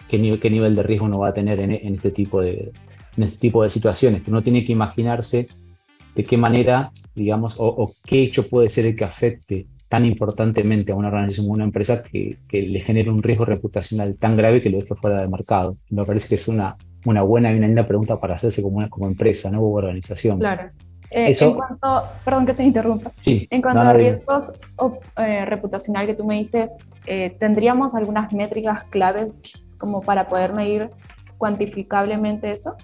qué, 0.09 0.17
nivel, 0.17 0.39
qué, 0.39 0.49
nivel, 0.49 0.75
de 0.75 0.83
riesgo 0.83 1.05
uno 1.05 1.19
va 1.19 1.29
a 1.29 1.33
tener 1.33 1.59
en, 1.59 1.71
este 1.71 2.11
tipo 2.11 2.41
de, 2.41 2.71
en 3.15 3.23
este 3.23 3.37
tipo 3.37 3.63
de 3.63 3.69
situaciones. 3.69 4.23
Uno 4.27 4.43
tiene 4.43 4.65
que 4.65 4.73
imaginarse 4.73 5.47
de 6.15 6.25
qué 6.25 6.37
manera, 6.37 6.91
digamos, 7.15 7.55
o, 7.57 7.67
o, 7.67 7.93
qué 8.03 8.23
hecho 8.23 8.49
puede 8.49 8.67
ser 8.67 8.85
el 8.85 8.95
que 8.95 9.05
afecte 9.05 9.67
tan 9.89 10.05
importantemente 10.05 10.91
a 10.91 10.95
una 10.95 11.07
organización 11.07 11.47
como 11.47 11.55
una 11.55 11.63
empresa 11.63 12.03
que, 12.03 12.37
le 12.51 12.79
genere 12.79 13.09
un 13.09 13.23
riesgo 13.23 13.43
reputacional 13.43 14.17
tan 14.17 14.37
grave 14.37 14.61
que 14.61 14.69
lo 14.69 14.77
deje 14.77 14.95
fuera 14.95 15.19
del 15.19 15.29
mercado. 15.29 15.77
Me 15.89 16.05
parece 16.05 16.29
que 16.29 16.35
es 16.35 16.47
una, 16.47 16.77
una 17.05 17.23
buena 17.23 17.51
y 17.51 17.57
una 17.57 17.67
linda 17.67 17.87
pregunta 17.87 18.19
para 18.19 18.35
hacerse 18.35 18.61
como, 18.61 18.77
una, 18.77 18.89
como 18.89 19.07
empresa, 19.07 19.49
¿no? 19.51 19.57
Como 19.57 19.73
organización. 19.73 20.39
Claro. 20.39 20.69
Eh, 21.11 21.31
en 21.41 21.53
cuanto, 21.55 22.03
perdón 22.23 22.45
que 22.45 22.53
te 22.53 22.63
interrumpa. 22.63 23.09
Sí, 23.15 23.47
en 23.49 23.63
cuanto 23.63 23.81
a 23.81 23.93
riesgos 23.93 24.53
eh, 25.17 25.43
reputacional 25.45 26.05
que 26.05 26.13
tú 26.13 26.23
me 26.23 26.37
dices, 26.37 26.77
eh, 27.07 27.35
¿tendríamos 27.39 27.95
algunas 27.95 28.31
métricas 28.31 28.83
claves 28.83 29.41
como 29.79 30.01
para 30.01 30.29
poder 30.29 30.53
medir 30.53 30.91
cuantificablemente 31.39 32.51
eso? 32.51 32.75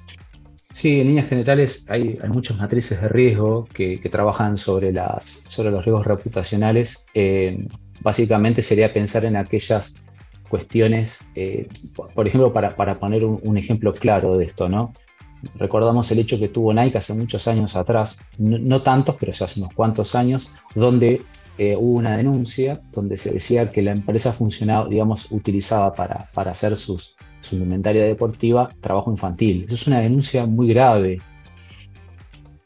Sí, 0.71 0.99
en 0.99 1.07
líneas 1.07 1.29
generales 1.29 1.85
hay, 1.89 2.17
muchas 2.27 2.57
matrices 2.57 3.01
de 3.01 3.07
riesgo 3.07 3.65
que, 3.65 3.97
trabajan 4.11 4.57
sobre, 4.57 4.91
los 4.91 5.85
riesgos 5.85 6.05
reputacionales. 6.05 7.05
Eh, 7.13 7.65
básicamente 8.01 8.61
sería 8.61 8.93
pensar 8.93 9.25
en 9.25 9.37
aquellas 9.37 9.95
cuestiones, 10.49 11.25
eh, 11.35 11.67
por, 12.13 12.27
ejemplo, 12.27 12.51
para, 12.51 12.75
poner 12.99 13.23
un, 13.23 13.57
ejemplo 13.57 13.93
claro 13.93 14.37
de 14.37 14.45
esto, 14.45 14.69
¿no? 14.69 14.93
recordamos 15.55 16.11
el 16.11 16.19
hecho 16.19 16.39
que 16.39 16.47
tuvo 16.47 16.73
Nike 16.73 16.97
hace 16.97 17.13
muchos 17.13 17.47
años 17.47 17.75
atrás, 17.75 18.19
no, 18.37 18.81
tantos, 18.81 19.15
pero 19.19 19.31
ya 19.31 19.45
hace 19.45 19.59
unos 19.59 19.73
cuantos 19.73 20.15
años, 20.15 20.51
donde 20.73 21.21
eh, 21.59 21.75
hubo 21.77 21.97
una 21.97 22.17
denuncia 22.17 22.81
donde 22.91 23.17
se 23.17 23.31
decía 23.31 23.71
que 23.71 23.83
la 23.83 23.91
empresa 23.91 24.31
funcionaba, 24.31 24.87
digamos, 24.89 25.31
utilizaba 25.31 25.93
para 25.93 26.51
hacer 26.51 26.75
sus, 26.75 27.15
su 27.45 27.57
deportiva 27.57 28.69
trabajo 28.81 29.11
infantil. 29.11 29.65
Eso 29.67 29.75
es 29.75 29.87
una 29.87 29.99
denuncia 29.99 30.45
muy 30.45 30.67
grave 30.69 31.19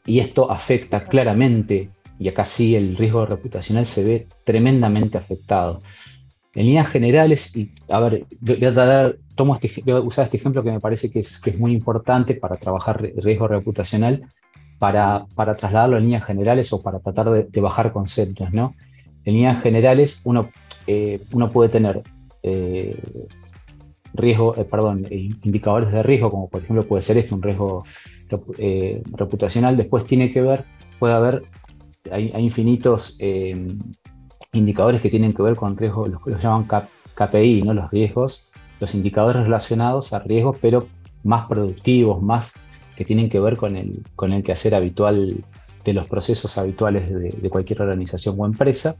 y 0.06 0.20
esto 0.20 0.50
afecta 0.50 1.06
claramente, 1.06 1.90
y 2.18 2.28
acá 2.28 2.44
sí 2.44 2.74
el 2.74 2.96
riesgo 2.96 3.26
reputacional 3.26 3.86
se 3.86 4.04
ve 4.04 4.26
tremendamente 4.44 5.18
afectado. 5.18 5.82
En 6.54 6.66
líneas 6.66 6.88
generales, 6.88 7.54
y 7.56 7.70
a 7.88 8.00
ver, 8.00 8.26
voy 8.40 8.64
a, 8.64 9.12
tomo 9.36 9.54
este, 9.54 9.82
voy 9.84 9.94
a 9.94 10.00
usar 10.00 10.24
este 10.24 10.38
ejemplo 10.38 10.64
que 10.64 10.72
me 10.72 10.80
parece 10.80 11.12
que 11.12 11.20
es, 11.20 11.38
que 11.38 11.50
es 11.50 11.58
muy 11.58 11.72
importante 11.72 12.34
para 12.34 12.56
trabajar 12.56 13.00
riesgo 13.00 13.46
reputacional, 13.46 14.26
para, 14.78 15.26
para, 15.34 15.54
trasladarlo 15.54 15.98
en 15.98 16.04
líneas 16.04 16.24
generales 16.24 16.72
o 16.72 16.82
para 16.82 16.98
tratar 16.98 17.30
de, 17.30 17.60
bajar 17.60 17.92
conceptos. 17.92 18.52
¿no? 18.52 18.74
En 19.24 19.34
líneas 19.34 19.62
generales, 19.62 20.22
uno, 20.24 20.50
eh, 20.86 21.22
uno 21.32 21.52
puede 21.52 21.68
tener 21.68 22.02
eh, 22.42 22.96
riesgo, 24.14 24.56
eh, 24.56 24.64
perdón, 24.64 25.06
indicadores 25.10 25.92
de 25.92 26.02
riesgo, 26.02 26.30
como 26.30 26.48
por 26.48 26.62
ejemplo 26.62 26.86
puede 26.86 27.02
ser 27.02 27.18
esto, 27.18 27.34
un 27.34 27.42
riesgo 27.42 27.84
reputacional. 29.12 29.76
Después 29.76 30.06
tiene 30.06 30.32
que 30.32 30.40
ver, 30.40 30.64
puede 30.98 31.14
haber, 31.14 31.42
hay, 32.10 32.32
infinitos 32.38 33.18
indicadores 34.52 35.00
que 35.00 35.10
tienen 35.10 35.32
que 35.32 35.42
ver 35.42 35.56
con 35.56 35.76
riesgos, 35.76 36.08
los 36.08 36.20
los 36.26 36.42
llaman 36.42 36.66
KPI, 37.14 37.62
¿no? 37.62 37.74
los 37.74 37.90
riesgos, 37.90 38.50
los 38.80 38.94
indicadores 38.94 39.42
relacionados 39.42 40.12
a 40.12 40.20
riesgos, 40.20 40.56
pero 40.60 40.86
más 41.22 41.46
productivos, 41.46 42.22
más 42.22 42.54
que 42.96 43.04
tienen 43.04 43.28
que 43.28 43.40
ver 43.40 43.56
con 43.56 43.76
el, 43.76 44.02
con 44.16 44.32
el 44.32 44.42
quehacer 44.42 44.74
habitual 44.74 45.44
de 45.84 45.92
los 45.92 46.06
procesos 46.06 46.58
habituales 46.58 47.08
de, 47.10 47.50
cualquier 47.50 47.82
organización 47.82 48.36
o 48.38 48.46
empresa. 48.46 48.96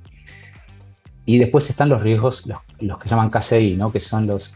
Y 1.26 1.38
después 1.38 1.68
están 1.70 1.88
los 1.88 2.02
riesgos, 2.02 2.46
los, 2.46 2.98
que 2.98 3.08
llaman 3.08 3.30
KCI, 3.30 3.76
¿no? 3.76 3.92
que 3.92 4.00
son 4.00 4.26
los 4.26 4.54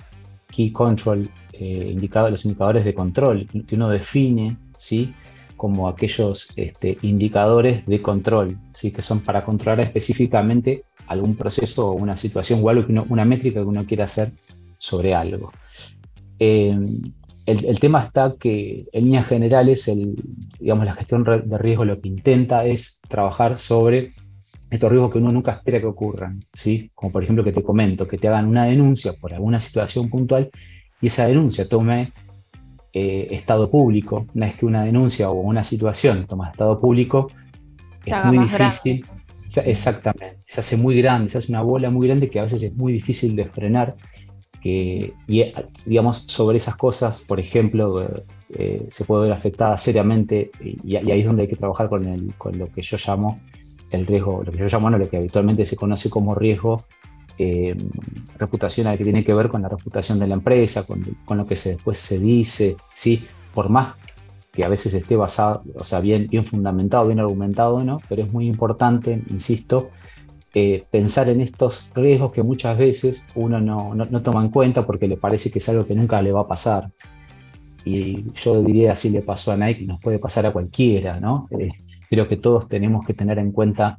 Key 0.54 0.70
Control, 0.70 1.28
eh, 1.52 1.88
indicadores, 1.90 2.32
los 2.32 2.44
indicadores 2.44 2.84
de 2.84 2.94
control, 2.94 3.48
que 3.66 3.74
uno 3.74 3.88
define 3.88 4.56
¿sí? 4.78 5.12
como 5.56 5.88
aquellos 5.88 6.48
este, 6.56 6.96
indicadores 7.02 7.84
de 7.86 8.00
control, 8.00 8.56
¿sí? 8.72 8.92
que 8.92 9.02
son 9.02 9.20
para 9.20 9.44
controlar 9.44 9.80
específicamente 9.80 10.84
algún 11.08 11.34
proceso 11.34 11.88
o 11.88 11.92
una 11.92 12.16
situación 12.16 12.60
o 12.62 12.68
algo 12.68 12.86
que 12.86 12.92
una 12.92 13.24
métrica 13.24 13.60
que 13.60 13.66
uno 13.66 13.84
quiere 13.84 14.04
hacer 14.04 14.30
sobre 14.78 15.14
algo. 15.14 15.50
Eh, 16.38 16.78
el, 17.46 17.78
tema 17.78 18.00
está 18.02 18.36
que 18.38 18.86
en 18.92 19.04
líneas 19.04 19.26
generales, 19.26 19.88
el, 19.88 20.14
digamos, 20.60 20.86
la 20.86 20.94
gestión 20.94 21.24
de 21.24 21.58
riesgo 21.58 21.84
lo 21.84 22.00
que 22.00 22.08
intenta 22.08 22.64
es 22.64 23.00
trabajar 23.08 23.58
sobre 23.58 24.12
estos 24.74 24.90
riesgos 24.90 25.12
que 25.12 25.18
uno 25.18 25.30
nunca 25.30 25.52
espera 25.52 25.80
que 25.80 25.86
ocurran, 25.86 26.42
¿sí? 26.52 26.90
como 26.94 27.12
por 27.12 27.22
ejemplo 27.22 27.44
que 27.44 27.52
te 27.52 27.62
comento, 27.62 28.08
que 28.08 28.18
te 28.18 28.28
hagan 28.28 28.46
una 28.46 28.64
denuncia 28.64 29.12
por 29.12 29.32
alguna 29.32 29.60
situación 29.60 30.10
puntual 30.10 30.50
y 31.00 31.06
esa 31.06 31.26
denuncia 31.26 31.68
tome 31.68 32.12
eh, 32.92 33.28
estado 33.30 33.70
público. 33.70 34.26
Una 34.34 34.46
vez 34.46 34.56
que 34.56 34.66
una 34.66 34.82
denuncia 34.82 35.30
o 35.30 35.34
una 35.34 35.62
situación 35.62 36.26
toma 36.26 36.50
estado 36.50 36.80
público, 36.80 37.30
es 38.04 38.24
muy 38.26 38.38
difícil. 38.38 39.06
Exactamente, 39.64 40.38
se 40.44 40.60
hace 40.60 40.76
muy 40.76 41.00
grande, 41.00 41.30
se 41.30 41.38
hace 41.38 41.52
una 41.52 41.62
bola 41.62 41.88
muy 41.88 42.08
grande 42.08 42.28
que 42.28 42.40
a 42.40 42.42
veces 42.42 42.60
es 42.64 42.76
muy 42.76 42.92
difícil 42.92 43.36
de 43.36 43.44
frenar. 43.44 43.94
y 44.64 45.12
digamos, 45.86 46.24
sobre 46.26 46.56
esas 46.56 46.76
cosas, 46.76 47.20
por 47.20 47.38
ejemplo, 47.38 48.24
eh, 48.48 48.86
se 48.90 49.04
puede 49.04 49.24
ver 49.24 49.32
afectada 49.32 49.78
seriamente 49.78 50.50
y, 50.60 50.96
ahí 50.96 51.20
es 51.20 51.26
donde 51.26 51.42
hay 51.42 51.48
que 51.48 51.54
trabajar 51.54 51.88
con, 51.88 52.04
el, 52.06 52.34
con 52.34 52.58
lo 52.58 52.66
que 52.66 52.82
yo 52.82 52.96
llamo 53.06 53.38
el 53.94 54.06
riesgo, 54.06 54.42
lo 54.44 54.52
que 54.52 54.58
yo 54.58 54.66
llamo, 54.66 54.90
lo 54.90 55.08
que 55.08 55.16
habitualmente 55.16 55.64
se 55.64 55.76
conoce 55.76 56.10
como 56.10 56.34
riesgo 56.34 56.84
eh, 57.38 57.76
reputacional 58.38 58.96
que 58.96 59.04
tiene 59.04 59.24
que 59.24 59.34
ver 59.34 59.48
con 59.48 59.62
la 59.62 59.68
reputación 59.68 60.18
de 60.18 60.28
la 60.28 60.34
empresa, 60.34 60.86
con, 60.86 61.04
lo 61.36 61.46
que 61.46 61.56
se, 61.56 61.70
después 61.70 61.98
se 61.98 62.18
dice, 62.18 62.76
¿sí? 62.94 63.26
por 63.52 63.68
más 63.68 63.94
que 64.52 64.64
a 64.64 64.68
veces 64.68 64.94
esté 64.94 65.16
basado, 65.16 65.64
o 65.74 65.82
sea, 65.82 65.98
bien, 65.98 66.28
bien 66.28 66.44
fundamentado, 66.44 67.08
bien 67.08 67.18
argumentado, 67.18 67.82
¿no? 67.82 68.00
pero 68.08 68.22
es 68.22 68.32
muy 68.32 68.46
importante, 68.46 69.20
insisto, 69.28 69.90
eh, 70.56 70.84
pensar 70.88 71.28
en 71.28 71.40
estos 71.40 71.90
riesgos 71.96 72.30
que 72.30 72.44
muchas 72.44 72.78
veces 72.78 73.26
uno 73.34 73.60
no, 73.60 73.92
no, 73.96 74.22
toma 74.22 74.44
en 74.44 74.50
cuenta 74.50 74.86
porque 74.86 75.08
le 75.08 75.16
parece 75.16 75.50
que 75.50 75.58
es 75.58 75.68
algo 75.68 75.84
que 75.84 75.96
nunca 75.96 76.22
le 76.22 76.30
va 76.30 76.42
a 76.42 76.46
pasar. 76.46 76.92
Y 77.84 78.32
yo 78.34 78.62
diría, 78.62 78.92
así 78.92 79.10
le 79.10 79.22
pasó 79.22 79.50
a 79.50 79.56
Nike, 79.56 79.84
nos 79.84 80.00
puede 80.00 80.20
pasar 80.20 80.46
a 80.46 80.52
cualquiera, 80.52 81.18
¿no? 81.18 81.48
Eh, 81.58 81.70
creo 82.14 82.28
que 82.28 82.36
todos 82.36 82.68
tenemos 82.68 83.04
que 83.04 83.12
tener 83.12 83.38
en 83.38 83.50
cuenta 83.50 83.98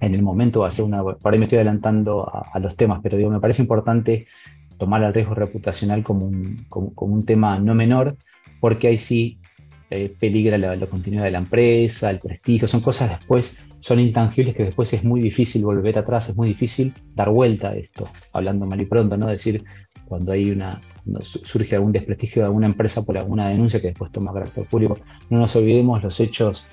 en 0.00 0.14
el 0.14 0.22
momento 0.22 0.64
hacer 0.64 0.84
una. 0.84 1.02
Por 1.02 1.32
ahí 1.32 1.38
me 1.38 1.46
estoy 1.46 1.56
adelantando 1.56 2.30
a, 2.30 2.58
los 2.58 2.76
temas, 2.76 3.00
pero 3.02 3.16
digo, 3.16 3.30
me 3.30 3.40
parece 3.40 3.62
importante 3.62 4.26
tomar 4.78 5.02
el 5.02 5.14
riesgo 5.14 5.34
reputacional 5.34 6.04
como 6.04 6.26
un, 6.26 6.66
como, 6.68 6.92
un 6.98 7.24
tema 7.24 7.58
no 7.58 7.74
menor, 7.74 8.16
porque 8.60 8.88
ahí 8.88 8.98
sí 8.98 9.38
eh, 9.90 10.14
peligra 10.18 10.58
la, 10.58 10.86
continuidad 10.86 11.24
de 11.24 11.30
la 11.30 11.38
empresa, 11.38 12.10
el 12.10 12.18
prestigio, 12.18 12.68
son 12.68 12.82
cosas 12.82 13.08
después, 13.08 13.58
son 13.80 14.00
intangibles 14.00 14.54
que 14.54 14.64
después 14.64 14.92
es 14.92 15.02
muy 15.02 15.20
difícil 15.22 15.64
volver 15.64 15.98
atrás, 15.98 16.28
es 16.28 16.36
muy 16.36 16.48
difícil 16.48 16.92
dar 17.14 17.30
vuelta 17.30 17.70
a 17.70 17.76
esto, 17.76 18.04
hablando 18.34 18.66
mal 18.66 18.80
y 18.80 18.84
pronto, 18.84 19.16
¿no? 19.16 19.28
Decir, 19.28 19.64
cuando 20.04 20.32
hay 20.32 20.50
una, 20.50 20.82
surge 21.22 21.74
algún 21.74 21.92
desprestigio 21.92 22.42
de 22.42 22.46
alguna 22.46 22.66
empresa 22.66 23.02
por 23.02 23.16
alguna 23.16 23.48
denuncia 23.48 23.80
que 23.80 23.88
después 23.88 24.12
toma 24.12 24.32
carácter 24.32 24.66
público, 24.66 24.98
no 25.30 25.38
nos 25.38 25.56
olvidemos 25.56 26.02
los 26.02 26.20
hechos 26.20 26.68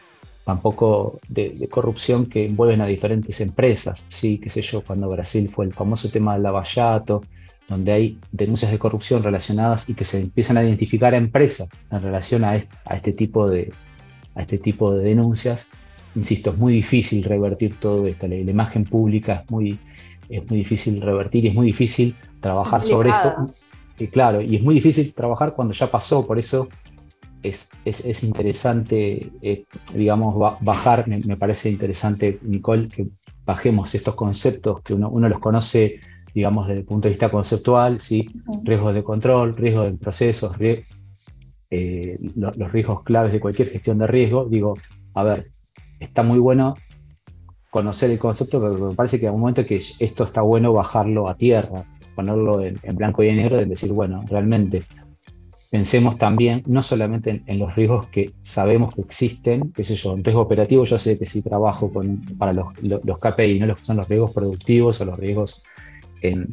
tampoco 0.46 1.20
de, 1.28 1.68
corrupción 1.70 2.26
que 2.26 2.46
envuelven 2.46 2.82
a 2.82 2.86
diferentes 2.86 3.40
empresas. 3.42 4.06
Sí, 4.10 4.40
qué 4.40 4.50
sé 4.50 4.62
yo, 4.62 4.82
cuando 4.82 5.10
Brasil 5.10 5.50
fue 5.50 5.66
el 5.66 5.74
famoso 5.74 6.10
tema 6.10 6.34
del 6.34 6.44
lavallato, 6.44 7.24
donde 7.70 7.92
hay 7.92 8.20
denuncias 8.32 8.72
de 8.72 8.80
corrupción 8.80 9.24
relacionadas 9.24 9.90
y 9.90 9.94
que 9.94 10.06
se 10.06 10.20
empiezan 10.20 10.58
a 10.58 10.64
identificar 10.64 11.14
a 11.14 11.18
empresas 11.18 11.70
en 11.90 12.02
relación 12.02 12.44
a 12.44 12.58
este, 12.58 13.14
tipo, 13.14 13.50
de, 13.50 13.72
a 14.36 14.42
este 14.42 14.58
tipo 14.58 14.94
de 14.94 15.04
denuncias. 15.04 15.70
Insisto, 16.16 16.52
es 16.52 16.58
muy 16.58 16.74
difícil 16.74 17.24
revertir 17.24 17.80
todo 17.80 18.06
esto. 18.06 18.28
La, 18.28 18.36
imagen 18.36 18.84
pública 18.84 19.44
es 19.44 19.52
muy, 19.52 19.80
es 20.30 20.48
muy 20.50 20.60
difícil 20.60 21.02
revertir 21.02 21.46
y 21.46 21.48
es 21.50 21.56
muy 21.56 21.68
difícil 21.68 22.16
trabajar 22.42 22.84
sobre 22.84 23.12
esto. 23.12 23.54
Y 23.98 24.08
claro, 24.08 24.42
y 24.42 24.58
es 24.58 24.62
muy 24.62 24.76
difícil 24.76 25.14
trabajar 25.14 25.54
cuando 25.54 25.74
ya 25.74 25.90
pasó, 25.90 26.28
por 26.28 26.38
eso 26.38 26.68
es, 27.44 28.24
interesante, 28.24 29.32
eh, 29.42 29.66
digamos, 29.94 30.58
bajar, 30.62 31.08
me, 31.08 31.38
parece 31.38 31.70
interesante, 31.70 32.40
Nicole, 32.42 32.88
que 32.88 33.08
bajemos 33.46 33.94
estos 33.94 34.16
conceptos 34.16 34.82
que 34.82 34.94
uno, 34.94 35.28
los 35.28 35.40
conoce, 35.40 36.00
digamos, 36.34 36.68
desde 36.68 36.82
el 36.82 36.86
punto 36.86 37.08
de 37.08 37.12
vista 37.12 37.30
conceptual, 37.30 38.00
¿sí? 38.00 38.30
riesgos 38.64 38.94
de 38.94 39.04
control, 39.04 39.56
riesgos 39.56 39.86
de 39.86 39.98
procesos, 39.98 40.56
eh, 41.70 42.18
los 42.36 42.72
riesgos 42.72 43.04
claves 43.04 43.34
de 43.34 43.40
cualquier 43.40 43.70
gestión 43.70 43.98
de 43.98 44.08
riesgo. 44.08 44.46
Digo, 44.46 44.76
a 45.14 45.24
ver, 45.24 45.52
está 46.00 46.24
muy 46.24 46.40
bueno 46.40 46.76
conocer 47.70 48.12
el 48.12 48.20
concepto, 48.20 48.62
pero 48.62 48.90
me 48.90 48.96
parece 48.96 49.20
que 49.20 49.26
en 49.26 49.34
un 49.34 49.42
momento 49.42 49.66
que 49.66 49.82
esto 50.00 50.24
está 50.24 50.42
bueno 50.42 50.72
bajarlo 50.74 51.28
a 51.28 51.36
tierra, 51.36 51.84
ponerlo 52.16 52.64
en, 52.64 52.80
en 52.84 52.96
blanco 52.96 53.24
y 53.24 53.30
en 53.30 53.38
negro, 53.38 53.60
y 53.60 53.66
decir, 53.66 53.92
bueno, 53.92 54.24
realmente 54.28 54.84
pensemos 55.74 56.20
también 56.20 56.62
no 56.68 56.84
solamente 56.84 57.42
en, 57.48 57.58
los 57.58 57.76
riesgos 57.76 58.08
que 58.10 58.32
sabemos 58.44 58.94
que 58.94 59.02
existen, 59.02 59.72
qué 59.72 59.84
sé 59.84 59.96
yo, 59.96 60.14
en 60.14 60.24
riesgo 60.24 60.42
operativo 60.42 60.84
yo 60.84 61.00
sé 61.00 61.18
que 61.18 61.26
si 61.26 61.42
trabajo 61.42 61.92
con, 61.92 62.22
para 62.38 62.54
los, 62.54 62.68
los, 62.84 63.18
KPI, 63.18 63.60
no 63.60 63.66
los 63.66 63.80
que 63.80 63.86
son 63.86 63.98
los 63.98 64.08
riesgos 64.08 64.30
productivos 64.34 65.02
o 65.02 65.06
los 65.06 65.18
riesgos 65.18 65.64
en, 66.22 66.48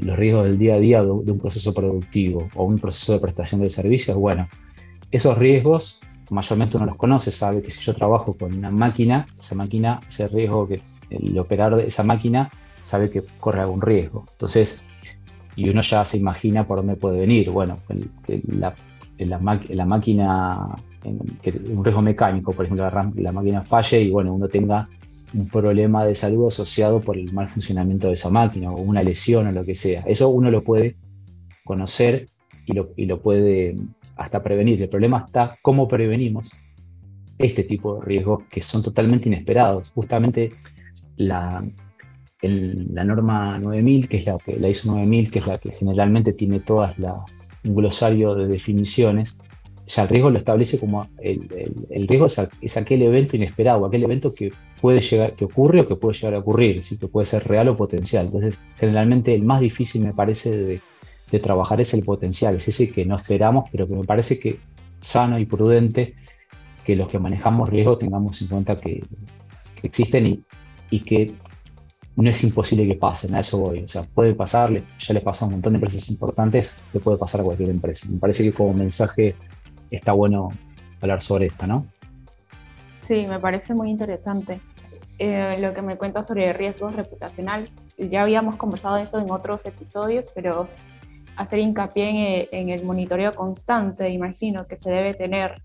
los 0.00 0.16
riesgos 0.16 0.46
del 0.46 0.56
día 0.56 0.76
a 0.76 0.78
día 0.78 1.02
de, 1.02 1.10
un 1.10 1.38
proceso 1.38 1.74
productivo 1.74 2.48
o 2.54 2.64
un 2.64 2.78
proceso 2.78 3.12
de 3.12 3.18
prestación 3.18 3.60
de 3.60 3.68
servicios, 3.68 4.16
bueno, 4.16 4.48
esos 5.10 5.36
riesgos 5.36 6.00
mayormente 6.30 6.78
uno 6.78 6.86
los 6.86 6.96
conoce, 6.96 7.30
sabe 7.30 7.60
que 7.60 7.70
si 7.70 7.84
yo 7.84 7.92
trabajo 7.92 8.32
con 8.32 8.54
una 8.54 8.70
máquina, 8.70 9.26
esa 9.38 9.56
máquina, 9.56 10.00
ese 10.08 10.26
riesgo 10.26 10.66
que 10.66 10.80
el 11.10 11.38
operador 11.38 11.82
de 11.82 11.88
esa 11.88 12.02
máquina 12.02 12.50
sabe 12.80 13.10
que 13.10 13.22
corre 13.40 13.60
algún 13.60 13.82
riesgo. 13.82 14.24
Entonces, 14.32 14.86
y 15.58 15.68
uno 15.68 15.80
ya 15.80 16.04
se 16.04 16.16
imagina 16.18 16.64
por 16.64 16.78
dónde 16.78 16.94
puede 16.94 17.18
venir. 17.18 17.50
Bueno, 17.50 17.78
que 18.24 18.40
la, 18.46 18.76
la, 19.18 19.38
máquina, 19.86 20.76
un 21.04 21.84
riesgo 21.84 22.00
mecánico, 22.00 22.52
por 22.52 22.64
ejemplo, 22.64 22.88
la, 22.88 23.12
la, 23.16 23.32
máquina 23.32 23.62
falle 23.62 24.00
y 24.00 24.10
bueno, 24.12 24.32
uno 24.32 24.46
tenga 24.46 24.88
un 25.34 25.48
problema 25.48 26.04
de 26.04 26.14
salud 26.14 26.46
asociado 26.46 27.00
por 27.00 27.18
el 27.18 27.32
mal 27.32 27.48
funcionamiento 27.48 28.06
de 28.06 28.12
esa 28.12 28.30
máquina 28.30 28.70
o 28.70 28.80
una 28.80 29.02
lesión 29.02 29.48
o 29.48 29.50
lo 29.50 29.64
que 29.64 29.74
sea. 29.74 30.02
Eso 30.06 30.28
uno 30.28 30.48
lo 30.48 30.62
puede 30.62 30.94
conocer 31.64 32.28
y 32.64 32.74
lo, 32.74 32.90
y 32.96 33.06
lo 33.06 33.20
puede 33.20 33.74
hasta 34.14 34.40
prevenir. 34.40 34.80
El 34.80 34.88
problema 34.88 35.24
está 35.26 35.58
cómo 35.60 35.88
prevenimos 35.88 36.52
este 37.36 37.64
tipo 37.64 37.96
de 37.96 38.06
riesgos 38.06 38.44
que 38.48 38.62
son 38.62 38.84
totalmente 38.84 39.28
inesperados. 39.28 39.90
Justamente 39.90 40.50
la, 41.16 41.64
la 42.42 43.04
norma 43.04 43.58
9000, 43.58 44.08
que 44.08 44.18
es 44.18 44.26
la, 44.26 44.38
que 44.38 44.56
la 44.58 44.68
ISO 44.68 44.92
9000, 44.92 45.30
que 45.30 45.38
es 45.40 45.46
la 45.46 45.58
que 45.58 45.72
generalmente 45.72 46.32
tiene 46.32 46.60
todas 46.60 46.98
la, 46.98 47.24
un 47.64 47.74
glosario 47.74 48.34
de 48.34 48.46
definiciones, 48.46 49.38
ya 49.88 50.02
el 50.02 50.08
riesgo 50.08 50.30
lo 50.30 50.38
establece 50.38 50.78
como 50.78 51.08
el, 51.18 52.06
riesgo 52.06 52.26
es, 52.60 52.76
aquel 52.76 53.02
evento 53.02 53.36
inesperado, 53.36 53.86
aquel 53.86 54.04
evento 54.04 54.34
que 54.34 54.52
puede 54.80 55.00
llegar, 55.00 55.34
que 55.34 55.46
ocurre 55.46 55.80
o 55.80 55.88
que 55.88 55.96
puede 55.96 56.14
llegar 56.14 56.34
a 56.34 56.38
ocurrir, 56.38 56.82
¿sí? 56.82 56.98
que 56.98 57.08
puede 57.08 57.26
ser 57.26 57.48
real 57.48 57.68
o 57.68 57.76
potencial. 57.76 58.26
Entonces, 58.26 58.60
generalmente 58.76 59.34
el 59.34 59.44
más 59.44 59.60
difícil 59.60 60.04
me 60.04 60.12
parece 60.12 60.80
de, 61.30 61.38
trabajar 61.40 61.80
es 61.80 61.92
el 61.94 62.04
potencial, 62.04 62.56
es 62.56 62.68
ese 62.68 62.90
que 62.90 63.04
no 63.04 63.16
esperamos, 63.16 63.68
pero 63.70 63.86
que 63.86 63.94
me 63.94 64.04
parece 64.04 64.38
que 64.38 64.58
sano 65.00 65.38
y 65.38 65.44
prudente 65.44 66.14
que 66.84 66.96
los 66.96 67.08
que 67.08 67.18
manejamos 67.18 67.68
riesgo 67.68 67.98
tengamos 67.98 68.40
en 68.40 68.48
cuenta 68.48 68.80
que, 68.80 69.04
existen 69.82 70.26
y, 70.26 70.42
y, 70.90 71.00
que 71.00 71.32
no 72.22 72.30
es 72.30 72.42
imposible 72.42 72.86
que 72.86 72.96
pasen, 72.96 73.34
a 73.34 73.40
eso 73.40 73.58
voy. 73.58 73.84
O 73.84 73.88
sea, 73.88 74.02
puede 74.02 74.34
pasarle, 74.34 74.82
ya 74.98 75.14
le 75.14 75.20
pasa 75.20 75.44
a 75.44 75.48
un 75.48 75.54
montón 75.54 75.74
de 75.74 75.76
empresas 75.76 76.08
importantes, 76.10 76.76
le 76.92 76.98
puede 76.98 77.16
pasar 77.16 77.40
a 77.40 77.44
cualquier 77.44 77.70
empresa. 77.70 78.08
Me 78.10 78.18
parece 78.18 78.42
que 78.42 78.52
como 78.52 78.72
mensaje 78.74 79.36
está 79.90 80.12
bueno 80.12 80.50
hablar 81.00 81.22
sobre 81.22 81.46
esto, 81.46 81.66
¿no? 81.66 81.86
Sí, 83.00 83.26
me 83.26 83.38
parece 83.38 83.72
muy 83.72 83.90
interesante. 83.90 84.60
Eh, 85.20 85.58
lo 85.60 85.72
que 85.74 85.82
me 85.82 85.96
cuenta 85.96 86.24
sobre 86.24 86.52
riesgos 86.52 86.94
reputacional, 86.94 87.70
ya 87.96 88.22
habíamos 88.22 88.56
conversado 88.56 88.96
de 88.96 89.04
eso 89.04 89.20
en 89.20 89.30
otros 89.30 89.64
episodios, 89.66 90.30
pero 90.34 90.66
hacer 91.36 91.60
hincapié 91.60 92.48
en, 92.50 92.70
el 92.70 92.84
monitoreo 92.84 93.34
constante, 93.34 94.10
imagino, 94.10 94.66
que 94.66 94.76
se 94.76 94.90
debe 94.90 95.14
tener, 95.14 95.62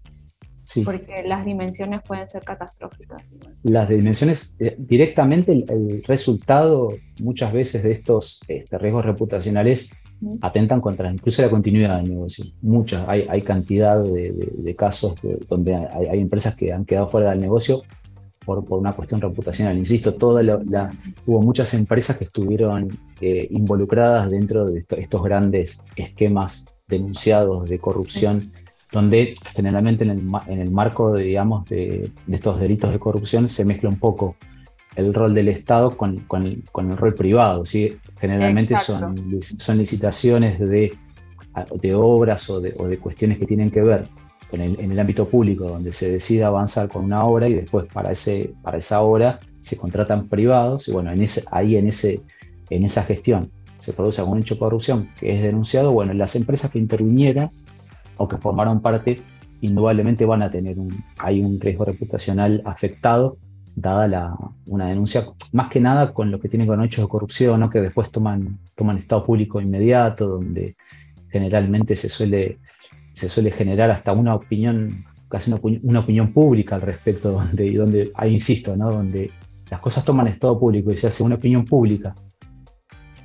sí. 0.65 0.83
porque 0.83 1.23
las 1.25 1.45
dimensiones 1.45 2.01
pueden 2.01 2.27
ser 2.27 2.43
catastróficas. 2.43 3.23
Las 3.63 3.89
dimensiones, 3.89 4.55
eh, 4.59 4.75
directamente 4.77 5.51
el, 5.51 6.03
resultado 6.05 6.93
muchas 7.19 7.53
veces 7.53 7.83
de 7.83 7.91
estos 7.91 8.39
este, 8.47 8.77
riesgos 8.77 9.05
reputacionales 9.05 9.95
atentan 10.41 10.81
contra 10.81 11.11
incluso 11.11 11.41
la 11.41 11.49
continuidad 11.49 11.97
del 11.97 12.09
negocio. 12.09 12.45
Muchas, 12.61 13.07
hay, 13.07 13.25
hay 13.29 13.41
cantidad 13.41 14.01
de, 14.01 14.75
casos 14.77 15.15
donde 15.49 15.75
hay, 15.75 16.19
empresas 16.19 16.55
que 16.55 16.71
han 16.71 16.85
quedado 16.85 17.07
fuera 17.07 17.31
del 17.31 17.41
negocio 17.41 17.81
por, 18.45 18.63
por 18.65 18.79
una 18.79 18.93
cuestión 18.93 19.21
reputacional. 19.21 19.77
Insisto, 19.77 20.13
toda 20.13 20.43
la, 20.43 20.91
hubo 21.25 21.41
muchas 21.41 21.73
empresas 21.73 22.17
que 22.17 22.25
estuvieron 22.25 22.97
eh, 23.21 23.47
involucradas 23.51 24.29
dentro 24.31 24.65
de 24.65 24.79
estos 24.79 25.23
grandes 25.23 25.83
esquemas 25.95 26.65
denunciados 26.87 27.69
de 27.69 27.79
corrupción, 27.79 28.51
donde 28.93 29.33
generalmente 29.55 30.03
en 30.03 30.11
el, 30.11 30.21
en 30.47 30.59
el 30.59 30.71
marco 30.71 31.11
de, 31.11 31.23
digamos, 31.23 31.67
de, 31.67 32.11
de, 32.27 32.35
estos 32.35 32.59
delitos 32.59 32.93
de 32.93 32.99
corrupción 32.99 33.49
se 33.49 33.65
mezcla 33.65 33.89
un 33.89 33.97
poco 33.97 34.35
el 34.95 35.13
rol 35.15 35.33
del 35.33 35.47
Estado 35.47 35.97
con, 35.97 36.19
con, 36.19 36.45
el, 36.45 36.63
con 36.71 36.91
el 36.91 36.97
rol 36.97 37.15
privado. 37.15 37.65
¿sí? 37.65 37.97
Generalmente 38.21 38.77
son, 38.77 39.41
son 39.41 39.77
licitaciones 39.79 40.59
de, 40.59 40.95
de 41.81 41.95
obras 41.95 42.47
o 42.51 42.61
de, 42.61 42.75
o 42.77 42.87
de, 42.87 42.99
cuestiones 42.99 43.39
que 43.39 43.47
tienen 43.47 43.71
que 43.71 43.81
ver 43.81 44.07
con 44.51 44.61
el, 44.61 44.79
en 44.79 44.91
el 44.91 44.99
ámbito 44.99 45.27
público, 45.27 45.65
donde 45.65 45.91
se 45.91 46.11
decide 46.11 46.43
avanzar 46.43 46.87
con 46.87 47.03
una 47.03 47.25
obra 47.25 47.49
y 47.49 47.55
después 47.55 47.87
para, 47.91 48.11
ese, 48.11 48.53
para 48.61 48.77
esa 48.77 49.01
obra 49.01 49.39
se 49.61 49.75
contratan 49.75 50.27
privados. 50.27 50.87
Y 50.87 50.91
bueno, 50.91 51.11
en 51.11 51.23
ese, 51.23 51.43
ahí 51.51 51.77
en, 51.77 51.87
ese, 51.87 52.21
en 52.69 52.83
esa 52.83 53.01
gestión 53.01 53.49
se 53.79 53.91
produce 53.91 54.21
algún 54.21 54.39
hecho 54.39 54.53
de 54.53 54.59
corrupción 54.59 55.09
que 55.19 55.35
es 55.35 55.41
denunciado. 55.41 55.91
Bueno, 55.91 56.13
las 56.13 56.35
empresas 56.35 56.69
que 56.69 56.77
intervinieran 56.77 57.49
o 58.17 58.27
que 58.27 58.37
formaron 58.37 58.81
parte, 58.81 59.21
indudablemente 59.61 60.25
van 60.25 60.41
a 60.41 60.51
tener 60.51 60.79
un, 60.79 61.03
hay 61.17 61.41
un 61.41 61.59
riesgo 61.59 61.85
reputacional 61.85 62.61
afectado 62.65 63.37
dada 63.75 64.07
la, 64.07 64.35
una 64.67 64.87
denuncia, 64.87 65.23
más 65.51 65.69
que 65.69 65.79
nada 65.79 66.13
con 66.13 66.31
lo 66.31 66.39
que 66.39 66.49
tiene 66.49 66.65
con 66.65 66.83
hechos 66.83 67.05
de 67.05 67.09
corrupción, 67.09 67.59
¿no? 67.59 67.69
que 67.69 67.81
después 67.81 68.11
toman, 68.11 68.59
toman 68.75 68.97
estado 68.97 69.25
público 69.25 69.59
inmediato, 69.59 70.27
donde 70.27 70.75
generalmente 71.29 71.95
se 71.95 72.09
suele, 72.09 72.59
se 73.13 73.29
suele 73.29 73.51
generar 73.51 73.89
hasta 73.89 74.13
una 74.13 74.35
opinión, 74.35 75.05
casi 75.27 75.51
una, 75.51 75.99
opinión 75.99 76.33
pública 76.33 76.75
al 76.75 76.81
respecto, 76.81 77.31
donde, 77.31 77.73
donde 77.73 78.11
ahí 78.15 78.33
insisto, 78.33 78.75
¿no? 78.75 78.91
donde 78.91 79.31
las 79.69 79.79
cosas 79.79 80.05
toman 80.05 80.27
estado 80.27 80.59
público 80.59 80.91
y 80.91 80.97
se 80.97 81.07
hace 81.07 81.23
una 81.23 81.35
opinión 81.35 81.65
pública, 81.65 82.15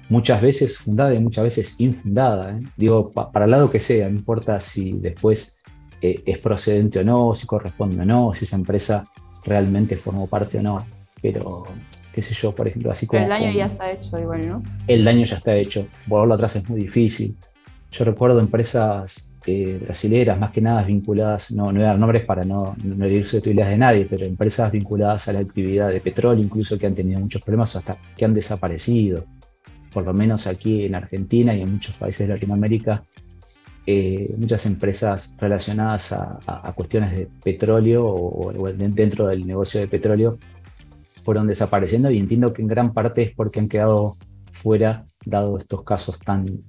muchas 0.08 0.40
veces 0.40 0.78
fundada 0.78 1.14
y 1.14 1.18
muchas 1.18 1.44
veces 1.44 1.74
infundada. 1.78 2.52
¿eh? 2.52 2.62
Digo, 2.76 3.10
para 3.12 3.44
el 3.44 3.50
lado 3.50 3.70
que 3.70 3.80
sea, 3.80 4.08
no 4.08 4.16
importa 4.16 4.60
si 4.60 4.92
después 4.92 5.62
eh, 6.00 6.22
es 6.26 6.38
procedente 6.38 7.00
o 7.00 7.04
no, 7.04 7.34
si 7.34 7.46
corresponde 7.46 8.02
o 8.02 8.04
no, 8.04 8.32
si 8.34 8.44
esa 8.44 8.56
empresa 8.56 9.08
realmente 9.44 9.96
formó 9.96 10.26
parte 10.26 10.58
o 10.58 10.62
no. 10.62 10.86
Pero, 11.20 11.64
qué 12.12 12.22
sé 12.22 12.34
yo, 12.34 12.54
por 12.54 12.68
ejemplo, 12.68 12.90
así 12.90 13.06
como. 13.06 13.22
el 13.22 13.28
daño 13.28 13.52
ya 13.52 13.66
está 13.66 13.90
hecho, 13.90 14.18
igual, 14.18 14.48
¿no? 14.48 14.62
El 14.86 15.04
daño 15.04 15.24
ya 15.24 15.36
está 15.36 15.54
hecho. 15.54 15.86
Volverlo 16.06 16.34
atrás 16.34 16.56
es 16.56 16.68
muy 16.68 16.80
difícil. 16.80 17.36
Yo 17.90 18.04
recuerdo 18.04 18.38
empresas 18.38 19.34
eh, 19.46 19.78
brasileras, 19.82 20.38
más 20.38 20.50
que 20.50 20.60
nada 20.60 20.82
vinculadas, 20.82 21.50
no, 21.52 21.72
no 21.72 21.72
voy 21.72 21.82
a 21.84 21.86
dar 21.86 21.98
nombres 21.98 22.24
para 22.24 22.44
no, 22.44 22.76
no 22.82 23.06
herir 23.06 23.24
susceptibilidades 23.24 23.72
de 23.72 23.78
nadie, 23.78 24.06
pero 24.08 24.26
empresas 24.26 24.70
vinculadas 24.70 25.26
a 25.28 25.32
la 25.32 25.38
actividad 25.38 25.88
de 25.88 26.00
petróleo, 26.00 26.44
incluso 26.44 26.78
que 26.78 26.86
han 26.86 26.94
tenido 26.94 27.18
muchos 27.18 27.42
problemas 27.42 27.74
hasta 27.74 27.96
que 28.16 28.26
han 28.26 28.34
desaparecido. 28.34 29.24
Por 29.92 30.04
lo 30.04 30.12
menos 30.12 30.46
aquí 30.46 30.84
en 30.84 30.94
Argentina 30.94 31.54
y 31.54 31.62
en 31.62 31.72
muchos 31.72 31.94
países 31.94 32.26
de 32.26 32.34
Latinoamérica, 32.34 33.04
eh, 33.90 34.34
muchas 34.36 34.66
empresas 34.66 35.34
relacionadas 35.38 36.12
a, 36.12 36.72
cuestiones 36.74 37.12
de 37.12 37.26
petróleo 37.42 38.06
o, 38.06 38.52
dentro 38.74 39.28
del 39.28 39.46
negocio 39.46 39.80
de 39.80 39.88
petróleo 39.88 40.38
fueron 41.22 41.46
desapareciendo 41.46 42.10
y 42.10 42.18
entiendo 42.18 42.52
que 42.52 42.60
en 42.60 42.68
gran 42.68 42.92
parte 42.92 43.22
es 43.22 43.30
porque 43.34 43.60
han 43.60 43.68
quedado 43.68 44.18
fuera, 44.52 45.06
dado 45.24 45.56
estos 45.56 45.84
casos 45.84 46.18
tan, 46.18 46.64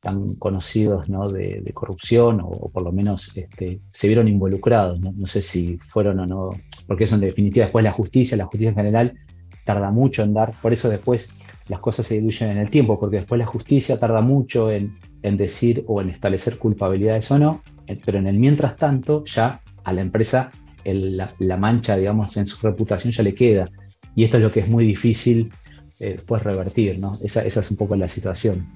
tan 0.00 0.36
conocidos 0.36 1.08
¿no? 1.08 1.28
de, 1.28 1.68
corrupción 1.74 2.40
o, 2.40 2.70
por 2.70 2.84
lo 2.84 2.92
menos 2.92 3.36
este, 3.36 3.80
se 3.92 4.06
vieron 4.06 4.28
involucrados. 4.28 5.00
¿no? 5.00 5.26
sé 5.26 5.42
si 5.42 5.76
fueron 5.78 6.20
o 6.20 6.26
no, 6.26 6.50
porque 6.86 7.02
eso 7.02 7.16
en 7.16 7.22
definitiva 7.22 7.66
después 7.66 7.82
la 7.82 7.90
justicia, 7.90 8.36
la 8.36 8.46
justicia 8.46 8.68
en 8.68 8.76
general 8.76 9.18
tarda 9.64 9.90
mucho 9.90 10.22
en 10.22 10.34
dar, 10.34 10.54
por 10.62 10.72
eso 10.72 10.88
después 10.88 11.30
las 11.70 11.80
cosas 11.80 12.06
se 12.06 12.16
diluyen 12.16 12.50
en 12.50 12.58
el 12.58 12.68
tiempo, 12.68 13.00
porque 13.00 13.18
después 13.18 13.38
la 13.38 13.46
justicia 13.46 13.98
tarda 13.98 14.20
mucho 14.20 14.70
en 14.70 14.98
en 15.22 15.36
decir 15.36 15.84
o 15.86 16.00
en 16.00 16.10
establecer 16.10 16.58
culpabilidades 16.58 17.30
o 17.30 17.38
no, 17.38 17.62
pero 18.04 18.18
en 18.18 18.26
el 18.26 18.38
mientras 18.38 18.76
tanto 18.76 19.24
ya 19.24 19.60
a 19.84 19.92
la 19.92 20.00
empresa 20.00 20.52
la, 20.84 21.56
mancha, 21.56 21.96
digamos, 21.96 22.36
en 22.36 22.46
su 22.46 22.66
reputación 22.66 23.12
ya 23.12 23.22
le 23.22 23.34
queda. 23.34 23.68
Y 24.14 24.24
esto 24.24 24.38
es 24.38 24.42
lo 24.42 24.50
que 24.50 24.60
es 24.60 24.68
muy 24.68 24.86
difícil 24.86 25.52
eh, 25.98 26.14
después 26.14 26.42
revertir, 26.42 26.98
¿no? 26.98 27.18
Esa, 27.22 27.42
es 27.44 27.70
un 27.70 27.76
poco 27.76 27.94
la 27.96 28.08
situación. 28.08 28.66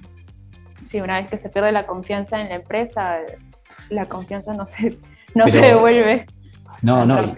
Sí, 0.83 1.01
una 1.01 1.19
vez 1.19 1.29
que 1.29 1.37
se 1.37 1.49
pierde 1.49 1.71
la 1.71 1.87
confianza 1.87 2.41
en 2.41 2.49
la 2.49 2.55
empresa, 2.55 3.17
la 3.89 4.05
confianza 4.05 4.53
no 4.53 4.65
se, 4.65 4.97
no 5.33 5.49
se 5.49 5.61
devuelve. 5.61 6.27
No, 6.81 7.05
no, 7.05 7.33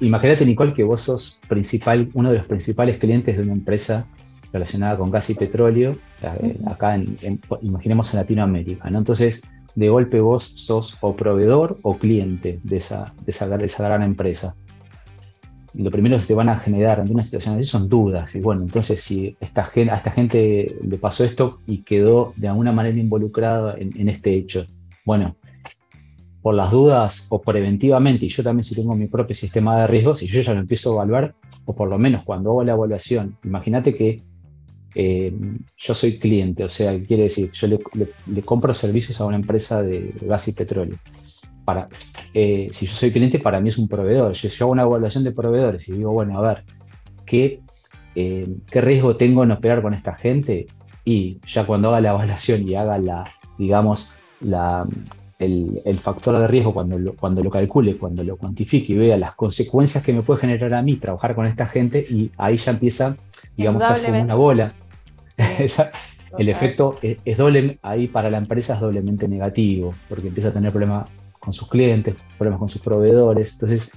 imagínate, 0.00 0.44
Nicole, 0.44 0.74
que 0.74 0.84
vos 0.84 1.00
sos 1.00 1.40
principal, 1.48 2.10
uno 2.12 2.30
de 2.30 2.38
los 2.38 2.46
principales 2.46 2.98
clientes 2.98 3.36
de 3.36 3.42
una 3.42 3.52
empresa 3.52 4.06
relacionada 4.52 4.96
con 4.96 5.10
gas 5.10 5.30
y 5.30 5.34
petróleo, 5.34 5.96
eh, 6.22 6.58
acá 6.66 6.94
en, 6.94 7.16
imaginemos 7.62 8.12
en 8.12 8.20
Latinoamérica, 8.20 8.90
¿no? 8.90 8.98
Entonces, 8.98 9.42
de 9.74 9.88
golpe 9.88 10.20
vos 10.20 10.52
sos 10.56 10.96
o 11.00 11.14
proveedor 11.14 11.78
o 11.82 11.96
cliente 11.96 12.60
de 12.62 12.76
esa, 12.76 13.14
de 13.24 13.30
esa, 13.30 13.56
de 13.56 13.66
esa 13.66 13.84
gran 13.84 14.02
empresa. 14.02 14.54
Y 15.72 15.82
lo 15.82 15.90
primero 15.90 16.18
que 16.18 16.24
te 16.24 16.34
van 16.34 16.48
a 16.48 16.56
generar 16.56 16.98
ante 16.98 17.12
una 17.12 17.22
situación 17.22 17.54
así 17.54 17.68
son 17.68 17.88
dudas. 17.88 18.34
Y 18.34 18.40
bueno, 18.40 18.62
entonces 18.62 19.00
si 19.00 19.36
esta, 19.40 19.62
a 19.62 19.96
esta 19.96 20.10
gente 20.10 20.76
le 20.82 20.98
pasó 20.98 21.24
esto 21.24 21.60
y 21.66 21.82
quedó 21.82 22.32
de 22.36 22.48
alguna 22.48 22.72
manera 22.72 22.98
involucrada 22.98 23.76
en, 23.78 23.98
en 23.98 24.08
este 24.08 24.34
hecho, 24.34 24.66
bueno, 25.04 25.36
por 26.42 26.54
las 26.54 26.70
dudas 26.70 27.26
o 27.30 27.40
preventivamente, 27.40 28.26
y 28.26 28.28
yo 28.28 28.42
también 28.42 28.64
si 28.64 28.74
tengo 28.74 28.94
mi 28.94 29.06
propio 29.06 29.36
sistema 29.36 29.80
de 29.80 29.86
riesgos, 29.86 30.22
y 30.22 30.26
yo 30.26 30.40
ya 30.40 30.54
lo 30.54 30.60
empiezo 30.60 30.90
a 30.90 30.94
evaluar, 30.94 31.34
o 31.66 31.74
por 31.74 31.88
lo 31.88 31.98
menos 31.98 32.22
cuando 32.24 32.50
hago 32.50 32.64
la 32.64 32.72
evaluación, 32.72 33.36
imagínate 33.44 33.94
que 33.94 34.22
eh, 34.94 35.32
yo 35.76 35.94
soy 35.94 36.18
cliente, 36.18 36.64
o 36.64 36.68
sea, 36.68 36.98
quiere 37.04 37.24
decir, 37.24 37.50
yo 37.52 37.68
le, 37.68 38.42
compro 38.42 38.74
servicios 38.74 39.20
a 39.20 39.26
una 39.26 39.36
empresa 39.36 39.82
de 39.82 40.14
gas 40.22 40.48
y 40.48 40.52
petróleo. 40.52 40.98
Para, 41.64 41.88
eh, 42.34 42.68
si 42.72 42.86
yo 42.86 42.92
soy 42.92 43.12
cliente, 43.12 43.38
para 43.38 43.60
mí 43.60 43.68
es 43.68 43.78
un 43.78 43.88
proveedor. 43.88 44.32
Yo, 44.32 44.64
hago 44.64 44.72
una 44.72 44.82
evaluación 44.82 45.24
de 45.24 45.32
proveedores 45.32 45.88
y 45.88 45.92
digo, 45.92 46.12
bueno, 46.12 46.38
a 46.38 46.42
ver, 46.42 46.64
¿qué, 47.24 47.60
eh, 48.14 48.48
¿qué 48.70 48.80
riesgo 48.80 49.16
tengo 49.16 49.44
en 49.44 49.52
operar 49.52 49.82
con 49.82 49.94
esta 49.94 50.14
gente? 50.14 50.66
Y 51.04 51.38
ya 51.46 51.64
cuando 51.66 51.88
haga 51.88 52.00
la 52.00 52.10
evaluación 52.14 52.68
y 52.68 52.74
haga 52.74 52.98
la, 52.98 53.30
digamos, 53.58 54.12
la, 54.40 54.86
el, 55.40 55.80
el, 55.86 55.98
factor 55.98 56.38
de 56.38 56.46
riesgo, 56.46 56.74
cuando 56.74 56.98
lo, 56.98 57.14
cuando 57.16 57.42
lo 57.42 57.50
calcule, 57.50 57.96
cuando 57.96 58.22
lo 58.22 58.36
cuantifique 58.36 58.92
y 58.92 58.96
vea 58.96 59.16
las 59.16 59.34
consecuencias 59.34 60.04
que 60.04 60.12
me 60.12 60.22
puede 60.22 60.40
generar 60.40 60.74
a 60.74 60.82
mí 60.82 60.96
trabajar 60.96 61.34
con 61.34 61.46
esta 61.46 61.66
gente, 61.66 62.04
y 62.08 62.30
ahí 62.36 62.58
ya 62.58 62.72
empieza, 62.72 63.16
digamos, 63.56 63.82
a 63.82 63.94
como 63.94 64.20
una 64.20 64.34
bola. 64.34 64.74
el 66.38 66.48
efecto 66.50 66.98
es, 67.00 67.38
doble, 67.38 67.78
ahí 67.82 68.06
para 68.06 68.28
la 68.28 68.36
empresa 68.36 68.74
es 68.74 68.80
doblemente 68.80 69.26
negativo, 69.28 69.94
porque 70.10 70.28
empieza 70.28 70.50
a 70.50 70.52
tener 70.52 70.72
problemas 70.72 71.08
con 71.40 71.54
sus 71.54 71.68
clientes, 71.68 72.14
problemas 72.36 72.58
con 72.58 72.68
sus 72.68 72.82
proveedores, 72.82 73.54
entonces 73.54 73.90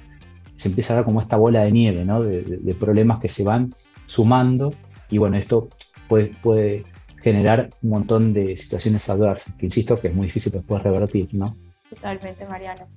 se 0.55 0.69
empieza 0.69 0.93
a 0.93 0.95
dar 0.97 1.05
como 1.05 1.19
esta 1.19 1.35
bola 1.35 1.65
de 1.65 1.73
nieve, 1.73 2.05
¿no? 2.05 2.23
de, 2.23 2.75
problemas 2.79 3.19
que 3.19 3.27
se 3.27 3.43
van 3.43 3.75
sumando 4.05 4.73
y 5.09 5.17
bueno, 5.17 5.35
esto 5.35 5.67
puede, 6.07 6.31
puede 6.41 6.85
generar 7.23 7.69
un 7.81 7.89
montón 7.89 8.33
de 8.33 8.55
situaciones 8.57 9.09
adversas, 9.09 9.55
que 9.55 9.65
insisto 9.65 9.99
que 9.99 10.09
es 10.09 10.13
muy 10.13 10.27
difícil 10.27 10.51
después 10.51 10.83
revertir, 10.83 11.33
¿no? 11.33 11.55
Totalmente, 11.89 12.45
Mariano. 12.45 12.87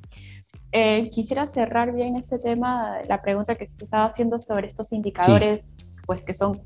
Eh, 0.73 1.11
quisiera 1.11 1.47
cerrar 1.47 1.95
bien 1.95 2.17
este 2.17 2.39
tema, 2.39 2.99
la 3.09 3.23
pregunta 3.23 3.55
que 3.55 3.69
te 3.69 3.85
estaba 3.85 4.05
haciendo 4.05 4.41
sobre 4.41 4.67
estos 4.67 4.93
indicadores, 4.93 5.79
pues 6.07 6.25
que 6.25 6.35
son 6.35 6.61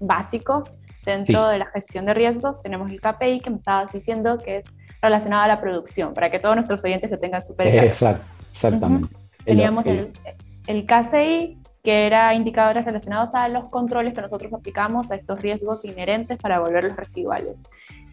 básicos 0.00 0.74
dentro 1.04 1.48
de 1.48 1.58
la 1.58 1.66
gestión 1.66 2.06
de 2.06 2.14
riesgos. 2.14 2.60
Tenemos 2.60 2.90
el 2.90 3.00
KPI 3.00 3.40
que 3.40 3.50
me 3.50 3.56
estabas 3.56 3.92
diciendo 3.92 4.38
que 4.38 4.58
es 4.58 4.66
relacionado 5.02 5.42
a 5.42 5.48
la 5.48 5.60
producción, 5.60 6.14
para 6.14 6.30
que 6.30 6.38
todos 6.38 6.54
nuestros 6.56 6.82
oyentes 6.84 7.10
lo 7.10 7.18
tengan 7.18 7.44
súper 7.44 7.70
claro. 7.70 7.86
Exacto, 7.86 8.26
exactamente. 8.50 9.14
Teníamos 9.44 9.84
el, 9.86 10.12
el, 10.66 10.86
KCI, 10.86 11.58
que 11.82 12.06
era 12.06 12.34
indicadores 12.34 12.84
relacionados 12.84 13.34
a 13.34 13.48
los 13.48 13.66
controles 13.66 14.14
que 14.14 14.20
nosotros 14.20 14.52
aplicamos 14.52 15.10
a 15.10 15.16
estos 15.16 15.40
riesgos 15.40 15.84
inherentes 15.84 16.40
para 16.40 16.60
volverlos 16.60 16.96
residuales. 16.96 17.64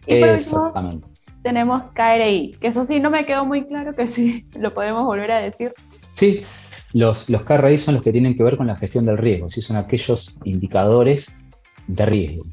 Y 0.06 0.20
por 0.20 0.30
último, 0.30 1.00
tenemos 1.42 1.82
KRI, 1.94 2.56
que 2.60 2.68
eso 2.68 2.84
sí 2.84 2.98
no 2.98 3.10
me 3.10 3.24
quedó 3.24 3.44
muy 3.44 3.64
claro 3.64 3.94
que 3.94 4.06
sí, 4.06 4.44
lo 4.58 4.74
podemos 4.74 5.04
volver 5.04 5.30
a 5.30 5.38
decir. 5.38 5.72
Sí, 6.12 6.42
los, 6.92 7.30
los 7.30 7.42
KRI 7.42 7.78
son 7.78 7.94
los 7.94 8.02
que 8.02 8.12
tienen 8.12 8.36
que 8.36 8.42
ver 8.42 8.56
con 8.56 8.66
la 8.66 8.76
gestión 8.76 9.06
del 9.06 9.18
riesgo, 9.18 9.48
¿sí? 9.48 9.62
son 9.62 9.76
aquellos 9.76 10.36
indicadores 10.44 11.40
de 11.86 12.06
riesgo, 12.06 12.46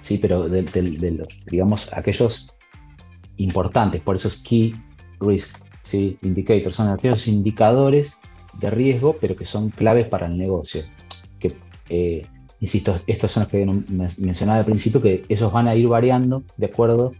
sí, 0.00 0.18
pero 0.18 0.48
de, 0.48 0.62
los, 1.12 1.28
digamos, 1.46 1.92
aquellos 1.92 2.52
importantes, 3.36 4.00
por 4.02 4.16
eso 4.16 4.28
es 4.28 4.42
Key 4.42 4.74
Risk 5.20 5.64
¿sí? 5.82 6.18
Indicators, 6.22 6.74
son 6.74 6.88
aquellos 6.88 7.28
indicadores 7.28 8.20
de 8.60 8.70
riesgo, 8.70 9.16
pero 9.20 9.36
que 9.36 9.44
son 9.44 9.70
claves 9.70 10.06
para 10.06 10.26
el 10.26 10.36
negocio. 10.36 10.82
Que, 11.38 11.54
eh, 11.88 12.26
insisto, 12.60 12.98
estos 13.06 13.32
son 13.32 13.42
los 13.44 13.50
que 13.50 13.66
mencionaba 14.18 14.58
al 14.58 14.64
principio, 14.64 15.02
que 15.02 15.24
esos 15.28 15.52
van 15.52 15.68
a 15.68 15.74
ir 15.74 15.88
variando 15.88 16.42
de 16.56 16.66
acuerdo 16.66 17.12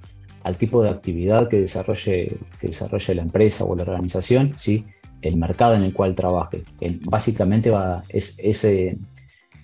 al 0.43 0.57
tipo 0.57 0.83
de 0.83 0.91
actividad 0.91 1.49
que 1.49 1.61
desarrolle, 1.61 2.39
que 2.61 2.69
desarrolle 2.69 3.17
la 3.17 3.23
empresa 3.23 3.65
o 3.65 3.75
la 3.75 3.83
organización, 3.83 4.55
¿sí? 4.57 4.85
el 5.23 5.37
mercado 5.37 5.75
en 5.75 5.83
el 5.83 5.93
cual 5.93 6.15
trabaje. 6.15 6.63
básicamente 7.05 7.71
va, 7.71 8.05
es, 8.09 8.39
ese, 8.39 8.99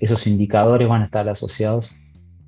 esos 0.00 0.26
indicadores 0.26 0.88
van 0.88 1.02
a 1.02 1.04
estar 1.04 1.28
asociados 1.28 1.94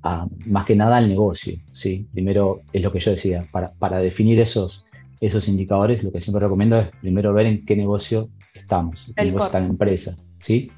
a, 0.03 0.27
más 0.45 0.65
que 0.65 0.75
nada 0.75 0.97
al 0.97 1.07
negocio. 1.07 1.55
¿sí? 1.71 2.07
Primero, 2.13 2.61
es 2.73 2.81
lo 2.81 2.91
que 2.91 2.99
yo 2.99 3.11
decía, 3.11 3.45
para, 3.51 3.71
para 3.73 3.99
definir 3.99 4.39
esos, 4.39 4.85
esos 5.21 5.47
indicadores, 5.47 6.03
lo 6.03 6.11
que 6.11 6.21
siempre 6.21 6.43
recomiendo 6.43 6.77
es 6.77 6.89
primero 7.01 7.33
ver 7.33 7.45
en 7.47 7.65
qué 7.65 7.75
negocio 7.75 8.29
estamos, 8.53 9.09
en 9.09 9.15
qué 9.15 9.25
negocio 9.25 9.47
está 9.47 9.59
la 9.59 9.67
empresa. 9.67 10.15
¿sí? 10.39 10.71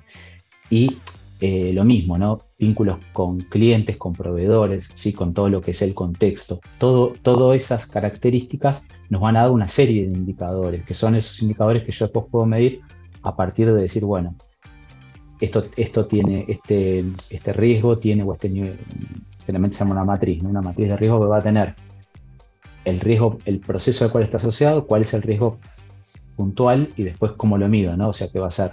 Y 0.69 0.97
eh, 1.39 1.71
lo 1.73 1.83
mismo, 1.83 2.17
¿no? 2.17 2.39
Vínculos 2.57 2.97
con 3.13 3.41
clientes, 3.41 3.97
con 3.97 4.13
proveedores, 4.13 4.89
¿sí? 4.95 5.13
con 5.13 5.33
todo 5.33 5.49
lo 5.49 5.61
que 5.61 5.71
es 5.71 5.81
el 5.81 5.93
contexto. 5.93 6.59
Todo, 6.79 7.13
todas 7.21 7.57
esas 7.57 7.85
características 7.85 8.85
nos 9.09 9.21
van 9.21 9.37
a 9.37 9.41
dar 9.41 9.51
una 9.51 9.69
serie 9.69 10.07
de 10.07 10.17
indicadores, 10.17 10.83
que 10.83 10.93
son 10.93 11.15
esos 11.15 11.41
indicadores 11.41 11.83
que 11.83 11.91
yo 11.91 12.05
después 12.05 12.25
puedo 12.31 12.45
medir 12.45 12.81
a 13.21 13.35
partir 13.35 13.67
de 13.67 13.81
decir, 13.81 14.03
bueno, 14.03 14.35
esto, 15.39 15.65
esto 15.75 16.07
tiene, 16.07 16.45
este, 16.47 17.05
este 17.29 17.53
riesgo 17.53 17.99
tiene, 17.99 18.23
o 18.23 18.33
este 18.33 18.49
nivel, 18.49 18.77
generalmente 19.45 19.77
se 19.77 19.83
llama 19.83 19.95
una 19.95 20.05
matriz, 20.05 20.41
¿no? 20.41 20.49
una 20.49 20.61
matriz 20.61 20.87
de 20.87 20.97
riesgo 20.97 21.19
que 21.19 21.27
va 21.27 21.37
a 21.37 21.43
tener 21.43 21.75
el 22.87 23.01
riesgo, 23.01 23.37
el 23.43 23.59
proceso 23.59 24.05
al 24.05 24.11
cual 24.11 24.23
está 24.23 24.37
asociado, 24.37 24.87
cuál 24.87 25.01
es 25.01 25.13
el 25.13 25.21
riesgo 25.21 25.59
puntual 26.37 26.89
y 26.95 27.03
después 27.03 27.33
cómo 27.33 27.57
lo 27.57 27.67
mido, 27.67 27.97
¿no? 27.97 28.09
O 28.09 28.13
sea, 28.13 28.29
que 28.29 28.39
va 28.39 28.47
a 28.47 28.51
ser 28.51 28.71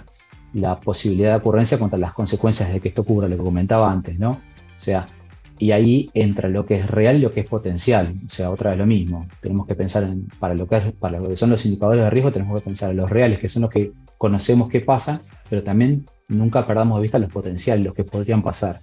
la 0.53 0.79
posibilidad 0.79 1.31
de 1.31 1.37
ocurrencia 1.37 1.77
contra 1.77 1.99
las 1.99 2.13
consecuencias 2.13 2.71
de 2.71 2.79
que 2.79 2.87
esto 2.87 3.01
ocurra, 3.01 3.27
lo 3.27 3.35
que 3.35 3.43
comentaba 3.43 3.91
antes, 3.91 4.17
¿no? 4.17 4.31
O 4.31 4.79
sea, 4.79 5.09
y 5.59 5.71
ahí 5.71 6.09
entra 6.13 6.47
lo 6.47 6.65
que 6.65 6.75
es 6.75 6.89
real 6.89 7.17
y 7.17 7.19
lo 7.19 7.31
que 7.31 7.41
es 7.41 7.47
potencial. 7.47 8.13
O 8.25 8.29
sea, 8.29 8.51
otra 8.51 8.69
vez 8.69 8.79
lo 8.79 8.85
mismo. 8.85 9.27
Tenemos 9.41 9.67
que 9.67 9.75
pensar 9.75 10.03
en, 10.03 10.27
para 10.39 10.53
lo 10.53 10.65
que, 10.65 10.81
son 11.35 11.49
los 11.49 11.65
indicadores 11.65 12.01
de 12.01 12.09
riesgo, 12.09 12.31
tenemos 12.31 12.57
que 12.57 12.63
pensar 12.63 12.91
en 12.91 12.97
los 12.97 13.09
reales, 13.09 13.39
que 13.39 13.49
son 13.49 13.63
los 13.63 13.71
que 13.71 13.91
conocemos 14.17 14.69
que 14.69 14.79
pasan, 14.79 15.21
pero 15.49 15.61
también 15.61 16.05
nunca 16.29 16.65
perdamos 16.65 16.99
de 16.99 17.03
vista 17.03 17.19
los 17.19 17.31
potenciales, 17.31 17.83
los 17.83 17.93
que 17.93 18.05
podrían 18.05 18.41
pasar. 18.41 18.79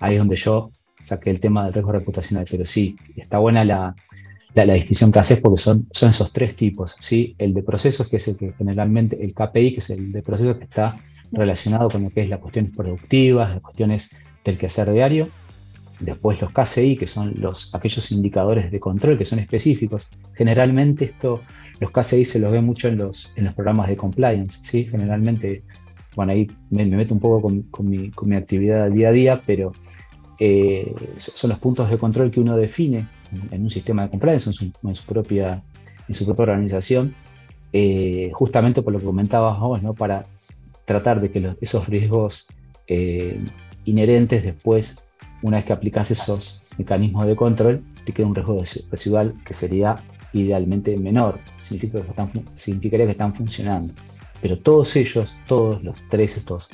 Ahí 0.00 0.14
es 0.14 0.18
donde 0.18 0.34
yo 0.34 0.72
saqué 1.00 1.30
el 1.30 1.38
tema 1.38 1.64
del 1.64 1.72
riesgo 1.72 1.92
reputacional. 1.92 2.46
Pero 2.50 2.66
sí, 2.66 2.96
está 3.16 3.38
buena 3.38 3.64
la, 3.64 3.94
la, 4.54 4.74
distinción 4.74 5.10
que 5.10 5.18
haces 5.18 5.40
porque 5.40 5.60
son, 5.60 5.86
son 5.92 6.10
esos 6.10 6.32
tres 6.32 6.54
tipos. 6.56 6.96
¿sí? 7.00 7.34
El 7.38 7.54
de 7.54 7.62
procesos, 7.62 8.08
que 8.08 8.16
es 8.16 8.28
el 8.28 8.36
que 8.36 8.52
generalmente, 8.52 9.22
el 9.22 9.34
KPI, 9.34 9.74
que 9.74 9.80
es 9.80 9.90
el 9.90 10.12
de 10.12 10.22
procesos 10.22 10.56
que 10.58 10.64
está 10.64 10.96
relacionado 11.32 11.88
con 11.88 12.02
lo 12.02 12.10
que 12.10 12.22
es 12.22 12.28
las 12.28 12.40
cuestiones 12.40 12.72
productivas, 12.72 13.50
las 13.50 13.60
cuestiones 13.60 14.16
del 14.44 14.58
quehacer 14.58 14.92
diario. 14.92 15.28
Después 16.00 16.40
los 16.40 16.52
KCI, 16.52 16.96
que 16.96 17.06
son 17.06 17.34
los, 17.38 17.74
aquellos 17.74 18.10
indicadores 18.10 18.70
de 18.70 18.80
control 18.80 19.16
que 19.16 19.24
son 19.24 19.38
específicos. 19.38 20.08
Generalmente 20.34 21.04
esto, 21.04 21.40
los 21.80 21.90
KCI 21.90 22.24
se 22.24 22.40
los 22.40 22.50
ve 22.50 22.60
mucho 22.60 22.88
en 22.88 22.98
los, 22.98 23.32
en 23.36 23.44
los 23.44 23.54
programas 23.54 23.88
de 23.88 23.96
compliance. 23.96 24.60
¿sí? 24.64 24.84
Generalmente, 24.84 25.62
bueno, 26.16 26.32
ahí 26.32 26.50
me, 26.70 26.84
meto 26.84 27.14
un 27.14 27.20
poco 27.20 27.40
con, 27.70 27.88
mi, 27.88 28.10
con, 28.10 28.28
mi, 28.28 28.36
actividad 28.36 28.90
día 28.90 29.08
a 29.08 29.12
día, 29.12 29.40
pero 29.46 29.72
eh, 30.40 30.92
son 31.18 31.50
los 31.50 31.58
puntos 31.60 31.88
de 31.88 31.98
control 31.98 32.30
que 32.30 32.40
uno 32.40 32.56
define 32.56 33.06
en 33.50 33.62
un 33.62 33.70
sistema 33.70 34.02
de 34.02 34.10
compliance, 34.10 34.48
en 34.48 34.94
su, 34.94 35.04
propia, 35.04 35.62
en 36.08 36.14
su 36.14 36.24
propia 36.24 36.42
organización, 36.42 37.14
eh, 37.72 38.30
justamente 38.32 38.82
por 38.82 38.92
lo 38.92 38.98
que 38.98 39.06
comentabas 39.06 39.58
vos, 39.58 39.82
¿no? 39.82 39.94
para 39.94 40.26
tratar 40.84 41.20
de 41.20 41.30
que 41.30 41.56
esos 41.60 41.88
riesgos 41.88 42.48
eh, 42.86 43.42
inherentes 43.84 44.42
después, 44.42 45.08
una 45.42 45.58
vez 45.58 45.66
que 45.66 45.72
aplicas 45.72 46.10
esos 46.10 46.62
mecanismos 46.78 47.26
de 47.26 47.36
control, 47.36 47.82
te 48.04 48.12
queda 48.12 48.26
un 48.26 48.34
riesgo 48.34 48.62
residual 48.90 49.34
que 49.44 49.54
sería 49.54 49.96
idealmente 50.32 50.96
menor, 50.96 51.38
significa 51.58 52.02
que 52.02 52.10
están, 52.10 52.30
significaría 52.54 53.06
que 53.06 53.12
están 53.12 53.34
funcionando. 53.34 53.94
Pero 54.40 54.58
todos 54.58 54.96
ellos, 54.96 55.36
todos 55.46 55.82
los 55.84 55.96
tres, 56.08 56.36
estos 56.36 56.68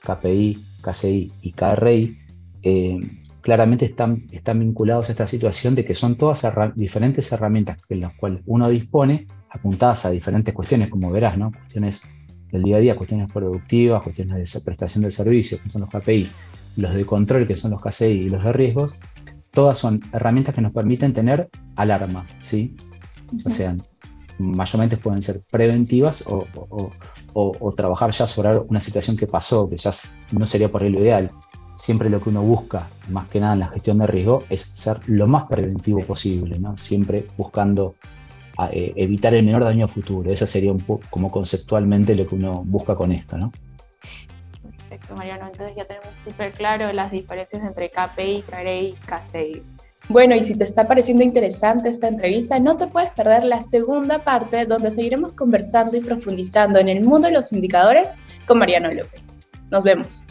KPI, 0.00 0.62
KCI 0.82 1.32
y 1.40 1.52
KRI, 1.52 2.18
eh, 2.62 3.00
claramente 3.44 3.84
están, 3.84 4.24
están 4.32 4.58
vinculados 4.58 5.10
a 5.10 5.12
esta 5.12 5.26
situación 5.26 5.74
de 5.74 5.84
que 5.84 5.94
son 5.94 6.14
todas 6.14 6.46
diferentes 6.76 7.30
herramientas 7.30 7.76
en 7.90 8.00
las 8.00 8.14
cuales 8.14 8.40
uno 8.46 8.70
dispone 8.70 9.26
apuntadas 9.50 10.06
a 10.06 10.10
diferentes 10.10 10.54
cuestiones, 10.54 10.88
como 10.88 11.10
verás, 11.10 11.36
¿no? 11.36 11.52
Cuestiones 11.52 12.08
del 12.50 12.62
día 12.62 12.78
a 12.78 12.80
día, 12.80 12.96
cuestiones 12.96 13.30
productivas, 13.30 14.02
cuestiones 14.02 14.50
de 14.50 14.60
prestación 14.62 15.04
de 15.04 15.10
servicios, 15.10 15.60
que 15.60 15.68
son 15.68 15.82
los 15.82 15.90
KPI, 15.90 16.26
los 16.76 16.94
de 16.94 17.04
control, 17.04 17.46
que 17.46 17.54
son 17.54 17.72
los 17.72 17.82
KCI, 17.82 18.06
y 18.06 18.28
los 18.30 18.42
de 18.42 18.52
riesgos, 18.54 18.96
todas 19.50 19.76
son 19.76 20.00
herramientas 20.14 20.54
que 20.54 20.62
nos 20.62 20.72
permiten 20.72 21.12
tener 21.12 21.50
alarmas, 21.76 22.32
¿sí? 22.40 22.74
O 23.44 23.50
sea, 23.50 23.76
mayormente 24.38 24.96
pueden 24.96 25.20
ser 25.20 25.36
preventivas 25.50 26.24
o, 26.26 26.46
o, 27.34 27.72
trabajar 27.74 28.10
ya 28.12 28.26
sobre 28.26 28.56
una 28.58 28.80
situación 28.80 29.18
que 29.18 29.26
pasó, 29.26 29.68
que 29.68 29.76
ya 29.76 29.90
no 30.32 30.46
sería 30.46 30.72
por 30.72 30.80
lo 30.80 30.98
ideal. 30.98 31.30
Siempre 31.76 32.08
lo 32.08 32.20
que 32.20 32.30
uno 32.30 32.42
busca, 32.42 32.88
más 33.08 33.28
que 33.28 33.40
nada 33.40 33.54
en 33.54 33.60
la 33.60 33.68
gestión 33.68 33.98
de 33.98 34.06
riesgo, 34.06 34.44
es 34.48 34.62
ser 34.62 35.00
lo 35.08 35.26
más 35.26 35.44
preventivo 35.46 36.00
posible, 36.02 36.58
¿no? 36.58 36.76
Siempre 36.76 37.26
buscando 37.36 37.96
eh, 38.70 38.92
evitar 38.96 39.34
el 39.34 39.44
menor 39.44 39.64
daño 39.64 39.88
futuro. 39.88 40.30
Eso 40.30 40.46
sería 40.46 40.70
un 40.70 40.80
poco 40.80 41.02
como 41.10 41.30
conceptualmente 41.30 42.14
lo 42.14 42.26
que 42.26 42.36
uno 42.36 42.62
busca 42.64 42.94
con 42.94 43.10
esto, 43.10 43.36
¿no? 43.36 43.50
Perfecto, 44.62 45.16
Mariano. 45.16 45.46
Entonces 45.46 45.74
ya 45.76 45.84
tenemos 45.84 46.16
súper 46.18 46.52
claro 46.52 46.92
las 46.92 47.10
diferencias 47.10 47.62
entre 47.64 47.90
KPI, 47.90 48.44
KRI 48.48 48.70
y 48.70 48.92
KCI. 48.92 49.62
Bueno, 50.08 50.36
y 50.36 50.42
si 50.42 50.54
te 50.54 50.64
está 50.64 50.86
pareciendo 50.86 51.24
interesante 51.24 51.88
esta 51.88 52.08
entrevista, 52.08 52.58
no 52.60 52.76
te 52.76 52.86
puedes 52.86 53.10
perder 53.12 53.44
la 53.44 53.62
segunda 53.62 54.18
parte 54.18 54.66
donde 54.66 54.90
seguiremos 54.90 55.32
conversando 55.32 55.96
y 55.96 56.00
profundizando 56.00 56.78
en 56.78 56.88
el 56.88 57.02
mundo 57.02 57.28
de 57.28 57.32
los 57.32 57.52
indicadores 57.52 58.10
con 58.46 58.58
Mariano 58.58 58.92
López. 58.92 59.38
Nos 59.70 59.82
vemos. 59.82 60.23